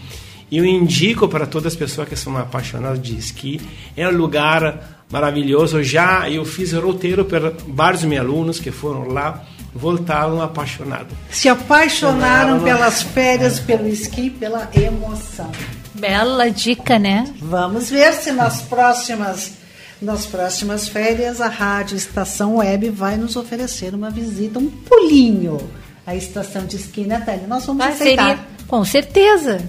[0.50, 3.60] E eu indico para todas as pessoas que são apaixonadas de esqui.
[3.96, 5.82] É um lugar maravilhoso.
[5.82, 9.44] Já eu fiz roteiro para vários meus alunos que foram lá
[9.74, 11.16] voltaram apaixonados.
[11.30, 15.50] Se apaixonaram pelas férias, pelo esqui, pela emoção.
[15.94, 17.24] Bela dica, né?
[17.40, 19.52] Vamos ver se nas próximas
[20.00, 25.58] nas próximas férias a Rádio Estação Web vai nos oferecer uma visita, um pulinho
[26.04, 27.46] à estação de esqui, né, Tânia?
[27.46, 28.26] Nós vamos Ah, aceitar.
[28.30, 29.60] seria, com certeza.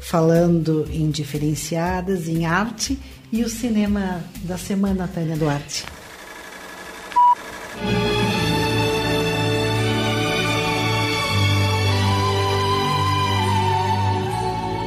[0.00, 2.98] Falando em diferenciadas, em arte
[3.30, 5.84] e o cinema da semana, Tânia Duarte.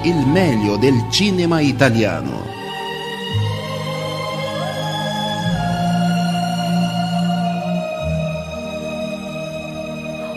[0.04, 2.44] Il meglio del cinema italiano.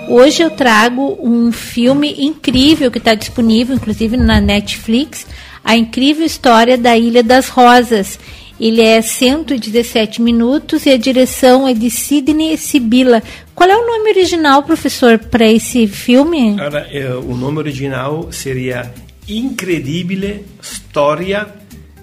[0.07, 5.27] Hoje eu trago um filme incrível que está disponível, inclusive na Netflix,
[5.65, 8.19] a incrível história da Ilha das Rosas.
[8.61, 13.23] Ele é 117 minutos e a direção é de Sidney Sibila.
[13.55, 16.55] Qual é o nome original, professor, para esse filme?
[16.61, 18.93] Ora, eh, o nome original seria
[19.29, 21.55] Incredibile Storia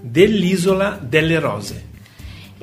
[0.04, 1.76] dell'Isola delle Rose.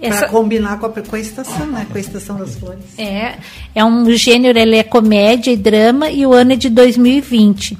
[0.01, 1.87] Para combinar com a, com a estação, né?
[1.91, 2.85] Com a estação das flores.
[2.97, 3.35] É,
[3.75, 7.77] é um gênero, ele é comédia e drama e o ano é de 2020.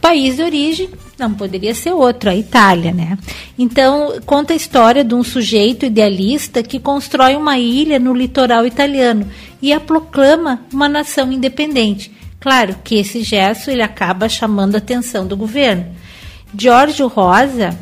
[0.00, 3.16] País de origem não poderia ser outro, a Itália, né?
[3.58, 9.26] Então, conta a história de um sujeito idealista que constrói uma ilha no litoral italiano
[9.62, 12.12] e a proclama uma nação independente.
[12.40, 15.86] Claro que esse gesto ele acaba chamando a atenção do governo.
[16.56, 17.76] Giorgio Rosa,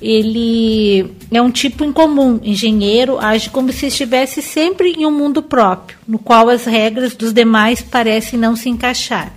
[0.00, 5.96] ele é um tipo incomum, engenheiro, age como se estivesse sempre em um mundo próprio,
[6.06, 9.32] no qual as regras dos demais parecem não se encaixar.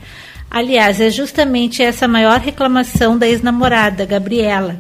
[0.50, 4.78] Aliás, é justamente essa maior reclamação da ex-namorada, Gabriela.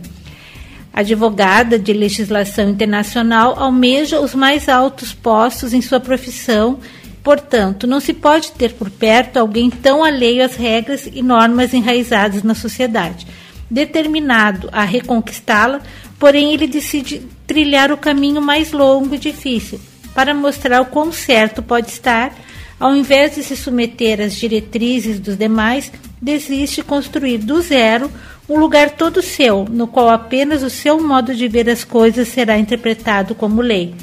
[0.93, 6.79] Advogada de legislação internacional, almeja os mais altos postos em sua profissão,
[7.23, 12.43] portanto, não se pode ter por perto alguém tão alheio às regras e normas enraizadas
[12.43, 13.27] na sociedade.
[13.69, 15.81] Determinado a reconquistá-la,
[16.19, 19.79] porém ele decide trilhar o caminho mais longo e difícil,
[20.13, 22.33] para mostrar o quão certo pode estar
[22.79, 25.91] ao invés de se submeter às diretrizes dos demais,
[26.21, 28.11] desiste construir do zero
[28.47, 32.57] um lugar todo seu, no qual apenas o seu modo de ver as coisas será
[32.57, 33.95] interpretado como lei.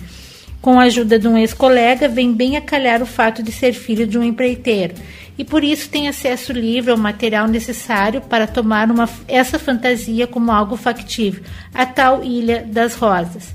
[0.60, 4.06] Com a ajuda de um ex-colega, vem bem a calhar o fato de ser filho
[4.06, 4.94] de um empreiteiro,
[5.36, 10.52] e por isso tem acesso livre ao material necessário para tomar uma, essa fantasia como
[10.52, 13.54] algo factível, a tal Ilha das Rosas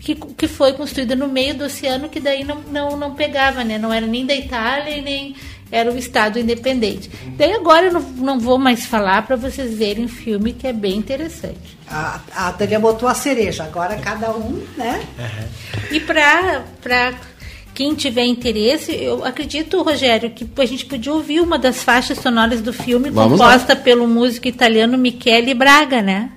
[0.00, 3.78] que, que foi construída no meio do oceano, que daí não, não, não pegava, né?
[3.78, 5.36] Não era nem da Itália e nem
[5.70, 7.10] era o Estado independente.
[7.36, 10.72] Daí agora eu não, não vou mais falar para vocês verem o filme, que é
[10.72, 11.78] bem interessante.
[11.86, 15.06] A, a Tânia botou a cereja, agora cada um, né?
[15.18, 15.94] Uhum.
[15.96, 16.64] E para
[17.78, 22.60] quem tiver interesse, eu acredito, Rogério, que a gente podia ouvir uma das faixas sonoras
[22.60, 23.80] do filme, Vamos composta lá.
[23.80, 26.32] pelo músico italiano Michele Braga, né?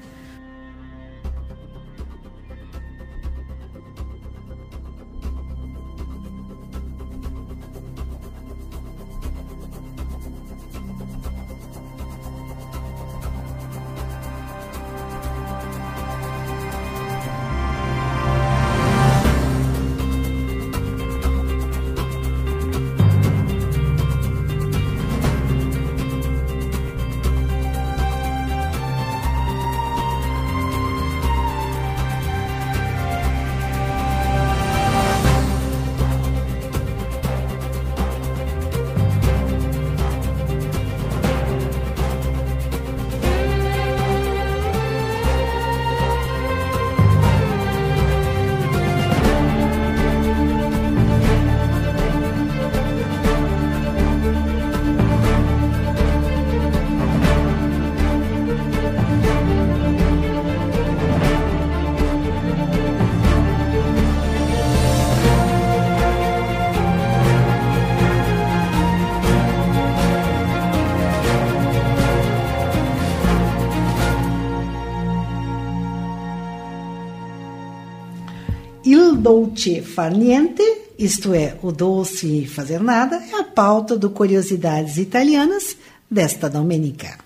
[79.22, 80.64] Dolce far niente,
[80.98, 85.78] isto é, o doce fazer nada, é a pauta do Curiosidades Italianas
[86.10, 87.20] desta domenica.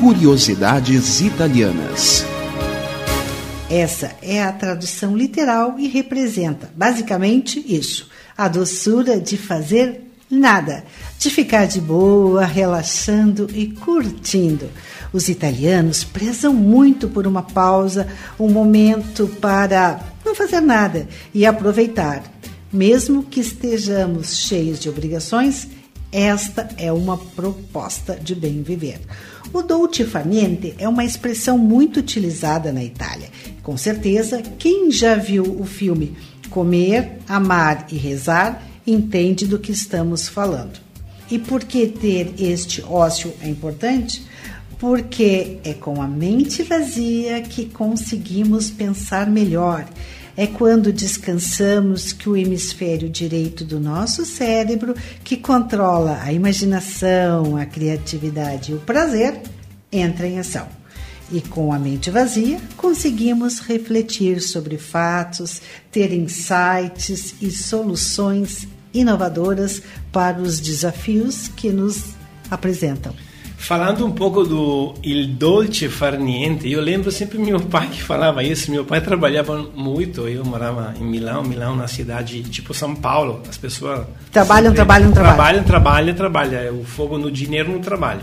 [0.00, 2.24] Curiosidades Italianas.
[3.70, 10.84] Essa é a tradução literal e representa basicamente isso: a doçura de fazer nada,
[11.18, 14.68] de ficar de boa, relaxando e curtindo.
[15.16, 18.06] Os italianos prezam muito por uma pausa,
[18.38, 22.22] um momento para não fazer nada e aproveitar.
[22.70, 25.68] Mesmo que estejamos cheios de obrigações,
[26.12, 29.00] esta é uma proposta de bem viver.
[29.54, 33.30] O dolce far niente é uma expressão muito utilizada na Itália.
[33.62, 36.14] Com certeza, quem já viu o filme
[36.50, 40.78] Comer, Amar e Rezar entende do que estamos falando.
[41.30, 44.26] E por que ter este ócio é importante?
[44.78, 49.86] Porque é com a mente vazia que conseguimos pensar melhor.
[50.36, 57.64] É quando descansamos que o hemisfério direito do nosso cérebro, que controla a imaginação, a
[57.64, 59.40] criatividade e o prazer,
[59.90, 60.68] entra em ação.
[61.32, 70.38] E com a mente vazia, conseguimos refletir sobre fatos, ter insights e soluções inovadoras para
[70.38, 72.04] os desafios que nos
[72.50, 73.25] apresentam.
[73.58, 78.44] Falando um pouco do il dolce far niente, eu lembro sempre meu pai que falava
[78.44, 78.70] isso.
[78.70, 80.28] Meu pai trabalhava muito.
[80.28, 83.42] Eu morava em Milão, Milão na cidade tipo São Paulo.
[83.48, 86.60] As pessoas trabalham, trabalham, trabalham, trabalham, trabalham, trabalham.
[86.60, 88.22] É o fogo no dinheiro no trabalho.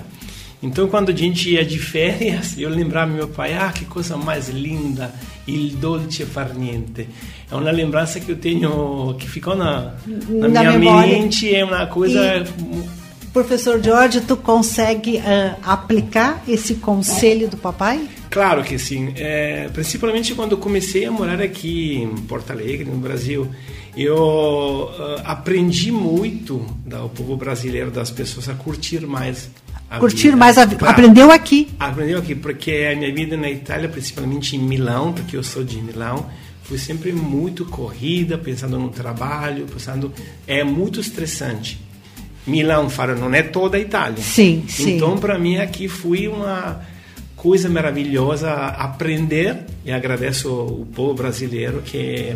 [0.62, 4.48] Então, quando a gente ia de férias, eu lembrava meu pai, ah, que coisa mais
[4.48, 5.14] linda,
[5.46, 7.10] il dolce far niente.
[7.52, 11.20] É uma lembrança que eu tenho, que ficou na, na, na minha memória.
[11.20, 12.38] mente, é uma coisa...
[12.38, 13.03] E,
[13.34, 18.08] professor Jorge, tu consegue uh, aplicar esse conselho do papai?
[18.30, 19.14] Claro que sim.
[19.18, 23.50] É, principalmente quando comecei a morar aqui em Porto Alegre, no Brasil,
[23.98, 29.50] eu uh, aprendi muito do povo brasileiro, das pessoas a curtir mais
[30.00, 30.38] curtir vida.
[30.38, 30.88] mais a vida.
[30.88, 31.68] Aprendeu aqui.
[31.80, 35.78] Aprendeu aqui, porque a minha vida na Itália, principalmente em Milão, porque eu sou de
[35.80, 36.28] Milão,
[36.64, 40.12] foi sempre muito corrida, pensando no trabalho, pensando.
[40.48, 41.80] É muito estressante.
[42.46, 44.22] Milão, fala, não é toda a Itália.
[44.22, 44.96] Sim, sim.
[44.96, 46.82] Então, para mim, aqui foi uma
[47.44, 52.34] coisa maravilhosa aprender e agradeço o povo brasileiro que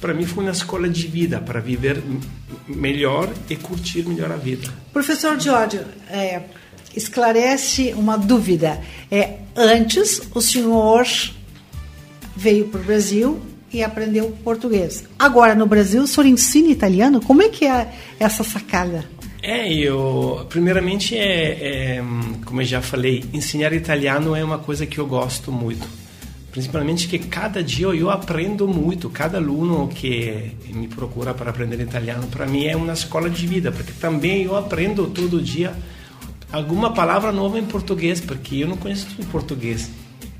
[0.00, 2.02] para mim foi uma escola de vida para viver
[2.66, 4.66] melhor e curtir melhor a vida.
[4.90, 6.40] Professor Giorgio, é,
[6.96, 8.80] esclarece uma dúvida.
[9.10, 11.06] É, antes, o senhor
[12.34, 13.40] veio para o Brasil
[13.70, 15.04] e aprendeu português.
[15.18, 17.20] Agora, no Brasil, o senhor ensina italiano?
[17.20, 19.04] Como é que é essa sacada?
[19.50, 22.04] É, eu, primeiramente, é, é,
[22.44, 25.88] como eu já falei, ensinar italiano é uma coisa que eu gosto muito.
[26.52, 29.08] Principalmente que cada dia eu aprendo muito.
[29.08, 33.72] Cada aluno que me procura para aprender italiano, para mim é uma escola de vida,
[33.72, 35.72] porque também eu aprendo todo dia
[36.52, 39.90] alguma palavra nova em português, porque eu não conheço tudo português.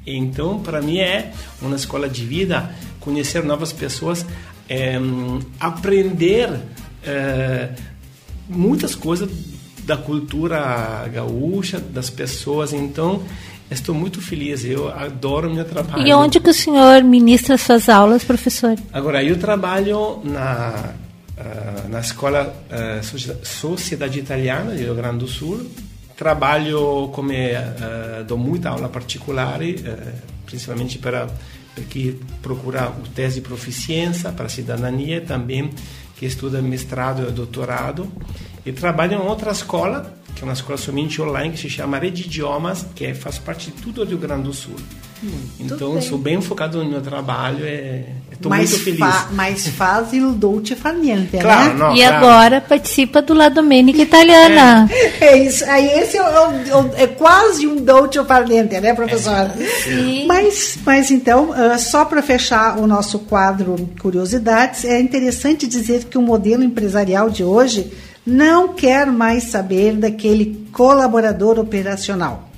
[0.06, 1.32] Então, para mim é
[1.62, 4.26] uma escola de vida, conhecer novas pessoas,
[4.68, 4.98] é,
[5.58, 6.60] aprender
[7.02, 7.70] é,
[8.48, 9.28] muitas coisas
[9.84, 12.72] da cultura gaúcha, das pessoas.
[12.72, 13.22] Então,
[13.70, 14.64] estou muito feliz.
[14.64, 16.06] Eu adoro meu trabalho.
[16.06, 18.76] E onde que o senhor ministra suas aulas, professor?
[18.92, 20.92] Agora, eu trabalho na
[21.38, 25.66] uh, na escola uh, Sociedade Italiana de Rio Grande do Sul
[26.18, 29.60] trabalho come uh, dou muita aula particular,
[30.44, 31.28] principalmente para
[31.88, 35.70] que procura o tese de proficiência para cidadania, também
[36.18, 38.10] que estuda mestrado e doutorado,
[38.66, 42.24] e trabalho em outra escola, que é uma escola somente online, que se chama Rede
[42.24, 44.74] Idiomas, que faz parte de tudo do Rio Grande do Sul.
[45.20, 46.00] Muito então, bem.
[46.00, 48.98] sou bem focado no meu trabalho e estou muito feliz.
[48.98, 51.74] Fa mais fácil dolce far niente, claro, né?
[51.74, 52.16] Não, e claro.
[52.16, 54.88] agora participa do La Domenica Italiana.
[55.20, 55.64] É, é isso.
[55.64, 59.54] Aí esse é, é, é, quase um dolce far niente, né, professora?
[59.86, 60.24] É.
[60.26, 66.16] Mas, mas então, uh, só para fechar o nosso quadro Curiosidades, é interessante dizer que
[66.16, 67.90] o modelo empresarial de hoje
[68.24, 72.48] não quer mais saber daquele colaborador operacional.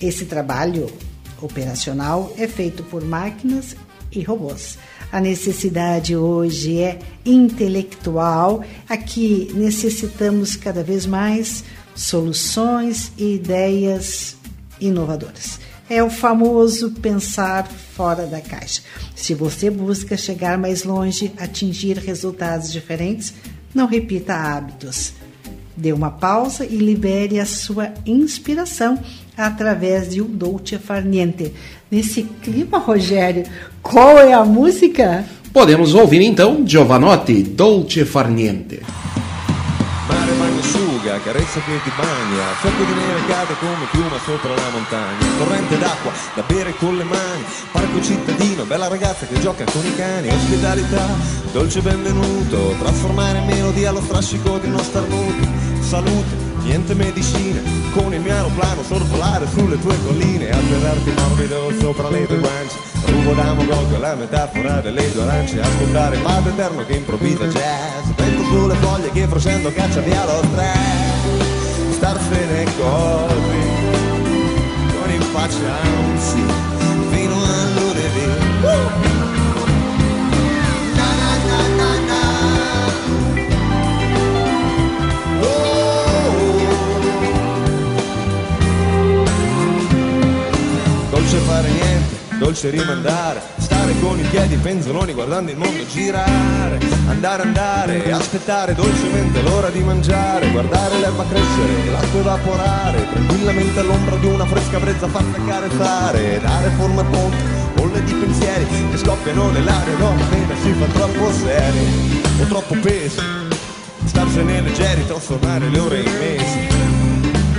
[0.00, 0.90] Esse trabalho
[1.40, 3.76] operacional é feito por máquinas
[4.12, 4.78] e robôs.
[5.12, 8.64] A necessidade hoje é intelectual.
[8.88, 11.64] Aqui necessitamos cada vez mais
[11.94, 14.36] soluções e ideias
[14.80, 15.58] inovadoras.
[15.88, 18.82] É o famoso pensar fora da caixa.
[19.16, 23.34] Se você busca chegar mais longe, atingir resultados diferentes,
[23.74, 25.12] não repita hábitos.
[25.76, 28.98] Dê uma pausa e libere a sua inspiração
[29.46, 31.52] através de um Dolce Far Niente.
[31.90, 33.44] Nesse clima, Rogério,
[33.82, 35.24] qual é a música?
[35.52, 38.80] Podemos ouvir então Giovanotti, Dolce Far Niente.
[40.06, 45.26] Mare asciuga, carezza che ti bagna, fiocco di neve cade come piuma sopra la montagna,
[45.38, 49.94] torrente d'acqua da bere con le mani, parco cittadino, bella ragazza che gioca con i
[49.96, 51.06] cani, ospitalità,
[51.52, 55.48] dolce benvenuto, trasformare melodia allo strascico di uno starnuto,
[55.80, 57.60] salute, niente medicina,
[57.92, 63.32] con il mio aeroplano sorvolare sulle tue colline, atterrarti morbido sopra le tue guance, rubo
[63.32, 68.42] da mogocco la metafora delle tue arance, ascoltare il padre eterno che improvvisa jazz, vento
[68.44, 73.68] sulle foglie che frusendo caccia via lo stress, starsene così,
[75.00, 76.44] con in faccia un sì,
[77.10, 78.24] fino a lunedì.
[78.62, 79.10] Uh!
[91.30, 97.42] Dolce fare niente, dolce rimandare, stare con i piedi penzoloni guardando il mondo girare, andare
[97.42, 104.44] andare, aspettare dolcemente l'ora di mangiare, guardare l'erba crescere, l'acqua evaporare, tranquillamente all'ombra di una
[104.44, 107.36] fresca brezza fatta carezzare, dare forma a ponte,
[107.74, 113.22] bolle di pensieri che scoppiano nell'aria non appena si fa troppo seri o troppo peso,
[114.04, 116.79] starsene leggeri, trasformare le ore in mesi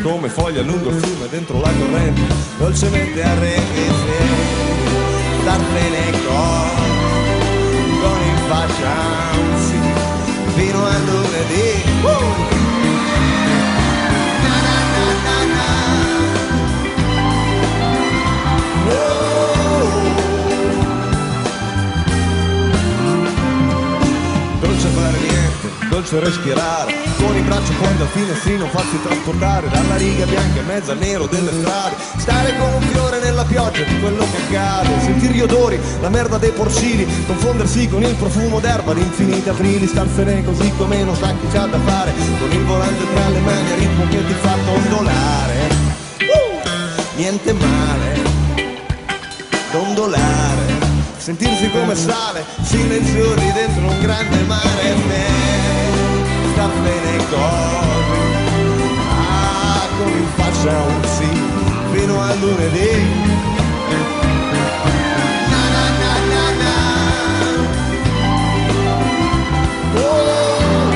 [0.01, 2.21] come foglia lungo il fiume dentro la corrente,
[2.57, 4.17] dolcemente arremese,
[5.43, 6.69] dartene con,
[8.01, 9.21] con in faccia
[10.55, 11.10] fino a
[26.01, 30.91] dolce respirare, con i bracci fuori al finestrino, farsi trasportare dalla riga bianca in mezzo
[30.91, 35.33] al nero delle strade, stare come un fiore nella pioggia di quello che accade, sentire
[35.33, 40.43] gli odori, la merda dei porcini, confondersi con il profumo d'erba di infiniti aprili, starsene
[40.43, 43.75] così come non sa chi c'ha da fare, con il volante tra le mani a
[43.75, 45.69] ritmo che ti fa dondolare.
[46.19, 47.17] Uh!
[47.17, 48.21] Niente male,
[49.71, 50.80] dondolare
[51.21, 55.25] sentirsi come sale, silenziosi dentro un grande mare me,
[56.51, 58.17] sta bene cose,
[59.29, 61.29] ah, con in faccia un sì,
[61.91, 63.29] fino a lunedì.
[69.93, 70.89] Oh.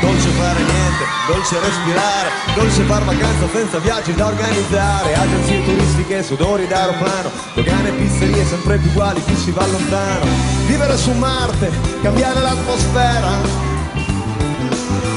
[0.00, 6.66] Dolce fare niente, dolce respirare, dolce far vacanza senza viaggi da organizzare, agenzie turistiche, sudori
[6.66, 10.26] d'aeroplano, dogane e pizzerie sempre più uguali, chi si va lontano,
[10.66, 11.70] vivere su Marte,
[12.02, 13.30] cambiare l'atmosfera,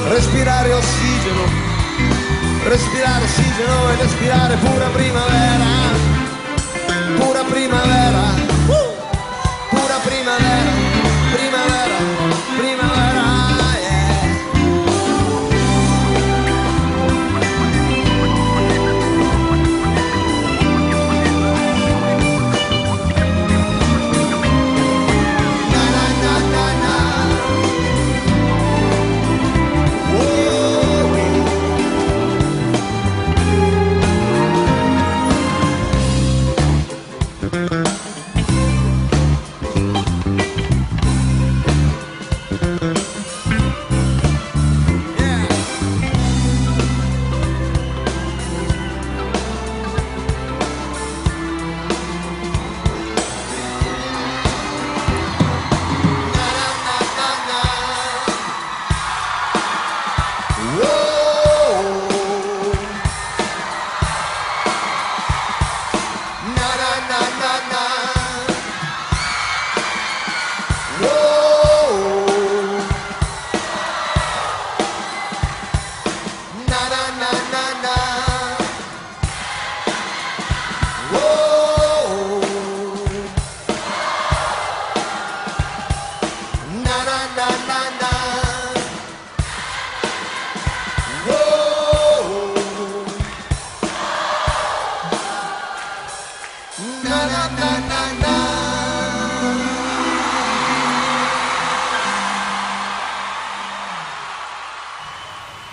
[0.10, 1.44] respirare ossigeno,
[2.64, 5.66] respirare ossigeno ed respirare pura primavera,
[7.20, 8.24] pura primavera,
[9.70, 10.87] pura primavera,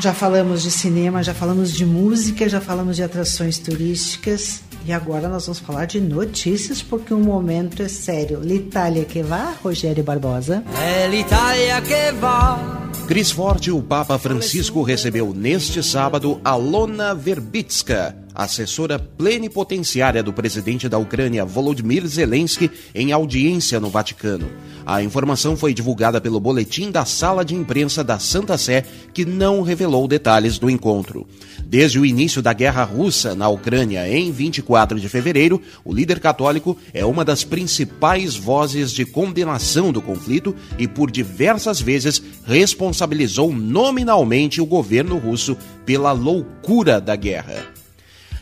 [0.05, 5.31] Já falamos de cinema, já falamos de música, já falamos de atrações turísticas e agora
[5.31, 8.39] nós vamos falar de notícias porque o momento é sério.
[8.41, 10.63] L'Italia que vá, Rogério Barbosa.
[10.79, 12.91] É l'Italia que vá.
[13.09, 20.89] Cris Forte, o Papa Francisco recebeu neste sábado a Lona Verbitska, assessora plenipotenciária do presidente
[20.89, 24.51] da Ucrânia, Volodymyr Zelensky, em audiência no Vaticano.
[24.85, 29.63] A informação foi divulgada pelo boletim da sala de imprensa da Santa Sé, que não
[29.63, 31.27] revelou detalhes do encontro.
[31.65, 36.77] Desde o início da guerra russa na Ucrânia em 24 de fevereiro, o líder católico
[36.93, 44.61] é uma das principais vozes de condenação do conflito e, por diversas vezes, responsabilizou nominalmente
[44.61, 45.57] o governo russo
[45.87, 47.74] pela loucura da guerra.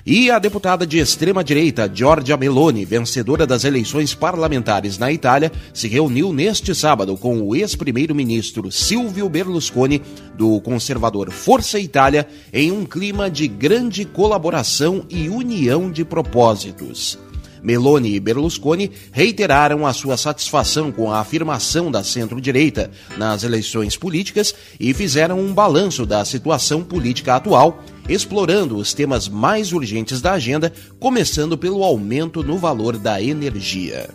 [0.04, 6.32] E a deputada de extrema-direita, Giorgia Meloni, vencedora das eleições parlamentares na Itália, se reuniu
[6.32, 10.02] neste sábado com o ex-primeiro-ministro Silvio Berlusconi,
[10.36, 17.16] do conservador Força Itália, em um clima de grande colaboração e união de propósitos.
[17.62, 24.52] Meloni e Berlusconi reiteraram a sua satisfação com a afirmação da centro-direita nas eleições políticas
[24.80, 30.72] e fizeram um balanço da situação política atual, explorando os temas mais urgentes da agenda,
[30.98, 34.08] começando pelo aumento no valor da energia.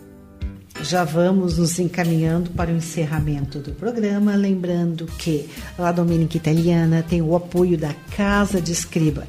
[0.81, 7.21] Já vamos nos encaminhando para o encerramento do programa, lembrando que a Domenica Italiana tem
[7.21, 9.27] o apoio da Casa de Escriba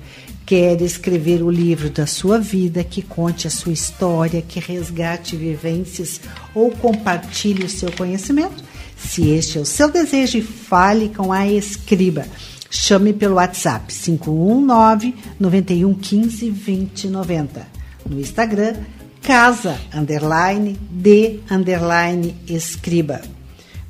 [0.48, 6.22] quer escrever o livro da sua vida, que conte a sua história, que resgate vivências
[6.54, 8.64] ou compartilhe o seu conhecimento,
[8.96, 12.24] se este é o seu desejo, fale com a Escriba.
[12.70, 17.66] Chame pelo WhatsApp 519 9115 2090.
[18.08, 18.74] No Instagram,
[19.22, 23.20] casa underline de underline escriba.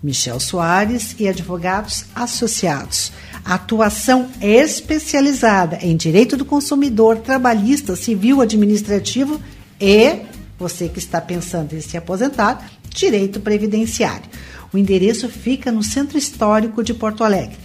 [0.02, 3.12] Michel Soares e advogados associados
[3.48, 9.40] atuação especializada em direito do consumidor, trabalhista, civil, administrativo
[9.80, 10.20] e,
[10.58, 14.28] você que está pensando em se aposentar, direito previdenciário.
[14.70, 17.56] O endereço fica no Centro Histórico de Porto Alegre,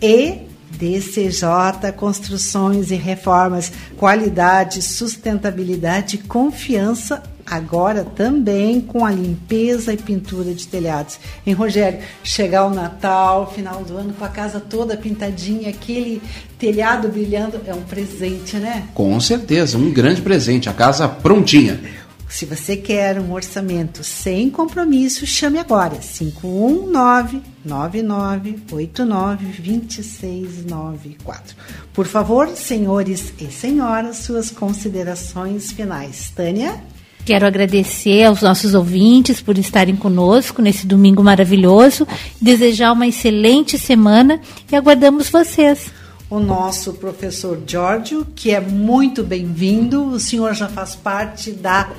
[0.00, 10.52] E DCJ Construções e Reformas, qualidade, sustentabilidade, confiança agora também com a limpeza e pintura
[10.52, 11.18] de telhados.
[11.46, 16.20] Em Rogério, chegar o Natal, final do ano, com a casa toda pintadinha, aquele
[16.58, 18.88] telhado brilhando, é um presente, né?
[18.94, 21.80] Com certeza, um grande presente, a casa prontinha.
[22.28, 31.56] Se você quer um orçamento sem compromisso, chame agora 519 9989 2694.
[31.92, 36.30] Por favor, senhores e senhoras, suas considerações finais.
[36.36, 36.78] Tânia?
[37.24, 42.06] Quero agradecer aos nossos ouvintes por estarem conosco nesse domingo maravilhoso,
[42.40, 45.90] desejar uma excelente semana e aguardamos vocês.
[46.30, 51.90] O nosso professor Giorgio, que é muito bem-vindo, o senhor já faz parte da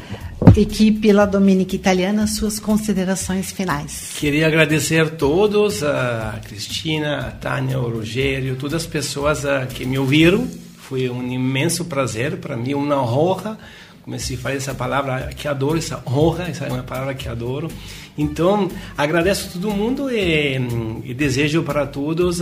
[0.55, 4.11] equipe La Dominica Italiana, suas considerações finais.
[4.19, 9.83] Queria agradecer a todos, a Cristina, a Tânia, o Rogério, todas as pessoas ah, que
[9.83, 10.47] me ouviram.
[10.77, 13.57] Foi um imenso prazer, para mim, uma honra
[14.03, 17.69] como se fala essa palavra que adoro, essa honra, essa é uma palavra que adoro.
[18.17, 18.67] Então,
[18.97, 20.55] agradeço a todo mundo e,
[21.03, 22.41] e desejo para todos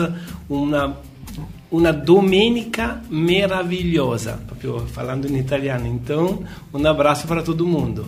[0.50, 0.98] uma
[1.72, 4.40] uma domenica maravilhosa,
[4.92, 5.88] falando em italiano.
[5.88, 6.44] Então,
[6.74, 8.08] um abraço para todo mundo.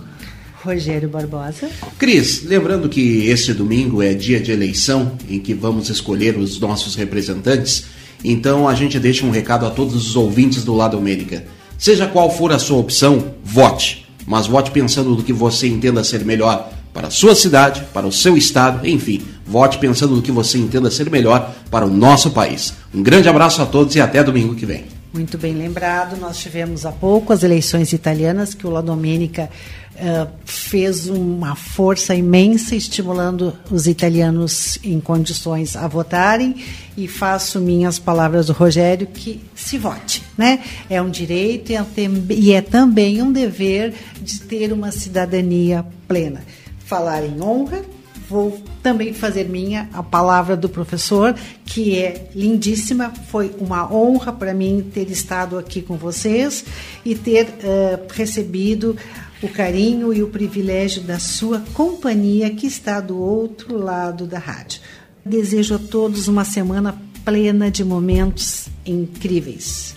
[0.64, 1.70] Rogério Barbosa.
[1.98, 6.96] Cris, lembrando que este domingo é dia de eleição em que vamos escolher os nossos
[6.96, 7.86] representantes,
[8.24, 11.46] então a gente deixa um recado a todos os ouvintes do Lado América.
[11.78, 14.06] Seja qual for a sua opção, vote.
[14.28, 18.12] Mas vote pensando no que você entenda ser melhor para a sua cidade, para o
[18.12, 22.74] seu estado, enfim, vote pensando no que você entenda ser melhor para o nosso país.
[22.94, 24.86] Um grande abraço a todos e até domingo que vem.
[25.12, 29.50] Muito bem lembrado, nós tivemos há pouco as eleições italianas que o La Domenica
[29.96, 36.58] uh, fez uma força imensa estimulando os italianos em condições a votarem
[36.96, 40.60] e faço minhas palavras do Rogério que se vote, né?
[40.88, 41.86] É um direito e é,
[42.30, 46.44] e é também um dever de ter uma cidadania plena.
[46.90, 47.86] Falar em honra,
[48.28, 53.14] vou também fazer minha a palavra do professor, que é lindíssima.
[53.30, 56.66] Foi uma honra para mim ter estado aqui com vocês
[57.06, 58.98] e ter uh, recebido
[59.40, 64.82] o carinho e o privilégio da sua companhia que está do outro lado da rádio.
[65.24, 69.94] Desejo a todos uma semana plena de momentos incríveis.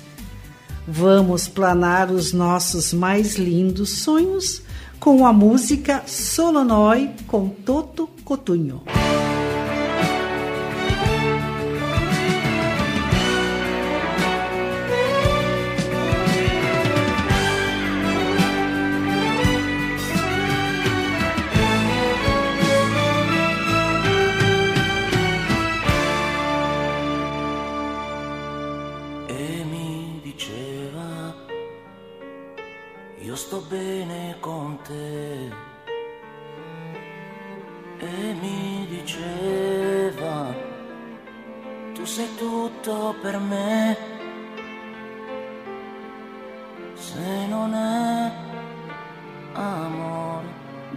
[0.87, 4.61] Vamos planar os nossos mais lindos sonhos
[5.03, 8.83] com a música Solonói com Toto Cotunho.
[47.03, 48.33] se non è
[49.55, 50.47] amore,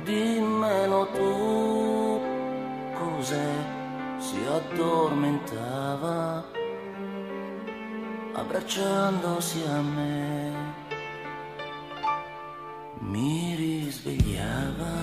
[0.04, 2.22] dimmelo tu,
[2.94, 3.54] cos'è?
[4.20, 6.44] Si addormentava
[8.34, 10.54] abbracciandosi a me.
[13.00, 14.96] Mi risvegliava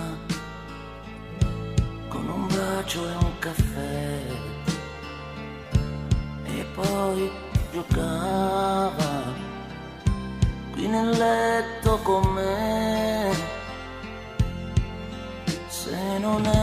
[2.09, 4.21] con un bacio e un caffè.
[6.45, 7.31] E poi
[7.73, 9.12] giocava
[10.93, 13.30] nel letto con me.
[15.68, 16.62] Se non è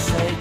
[0.00, 0.39] say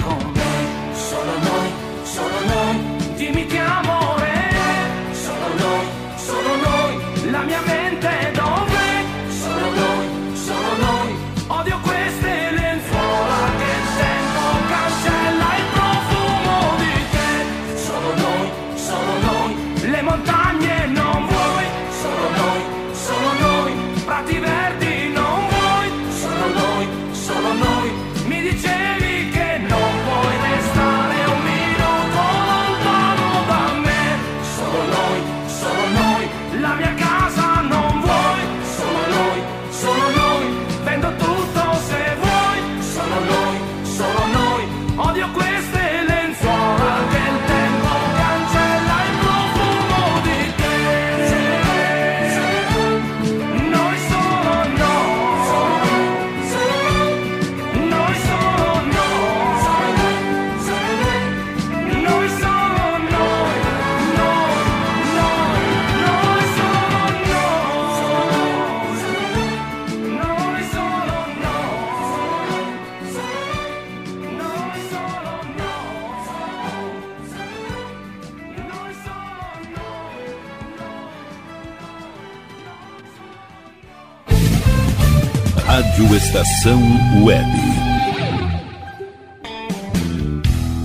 [86.39, 86.81] Estação
[87.21, 87.49] Web.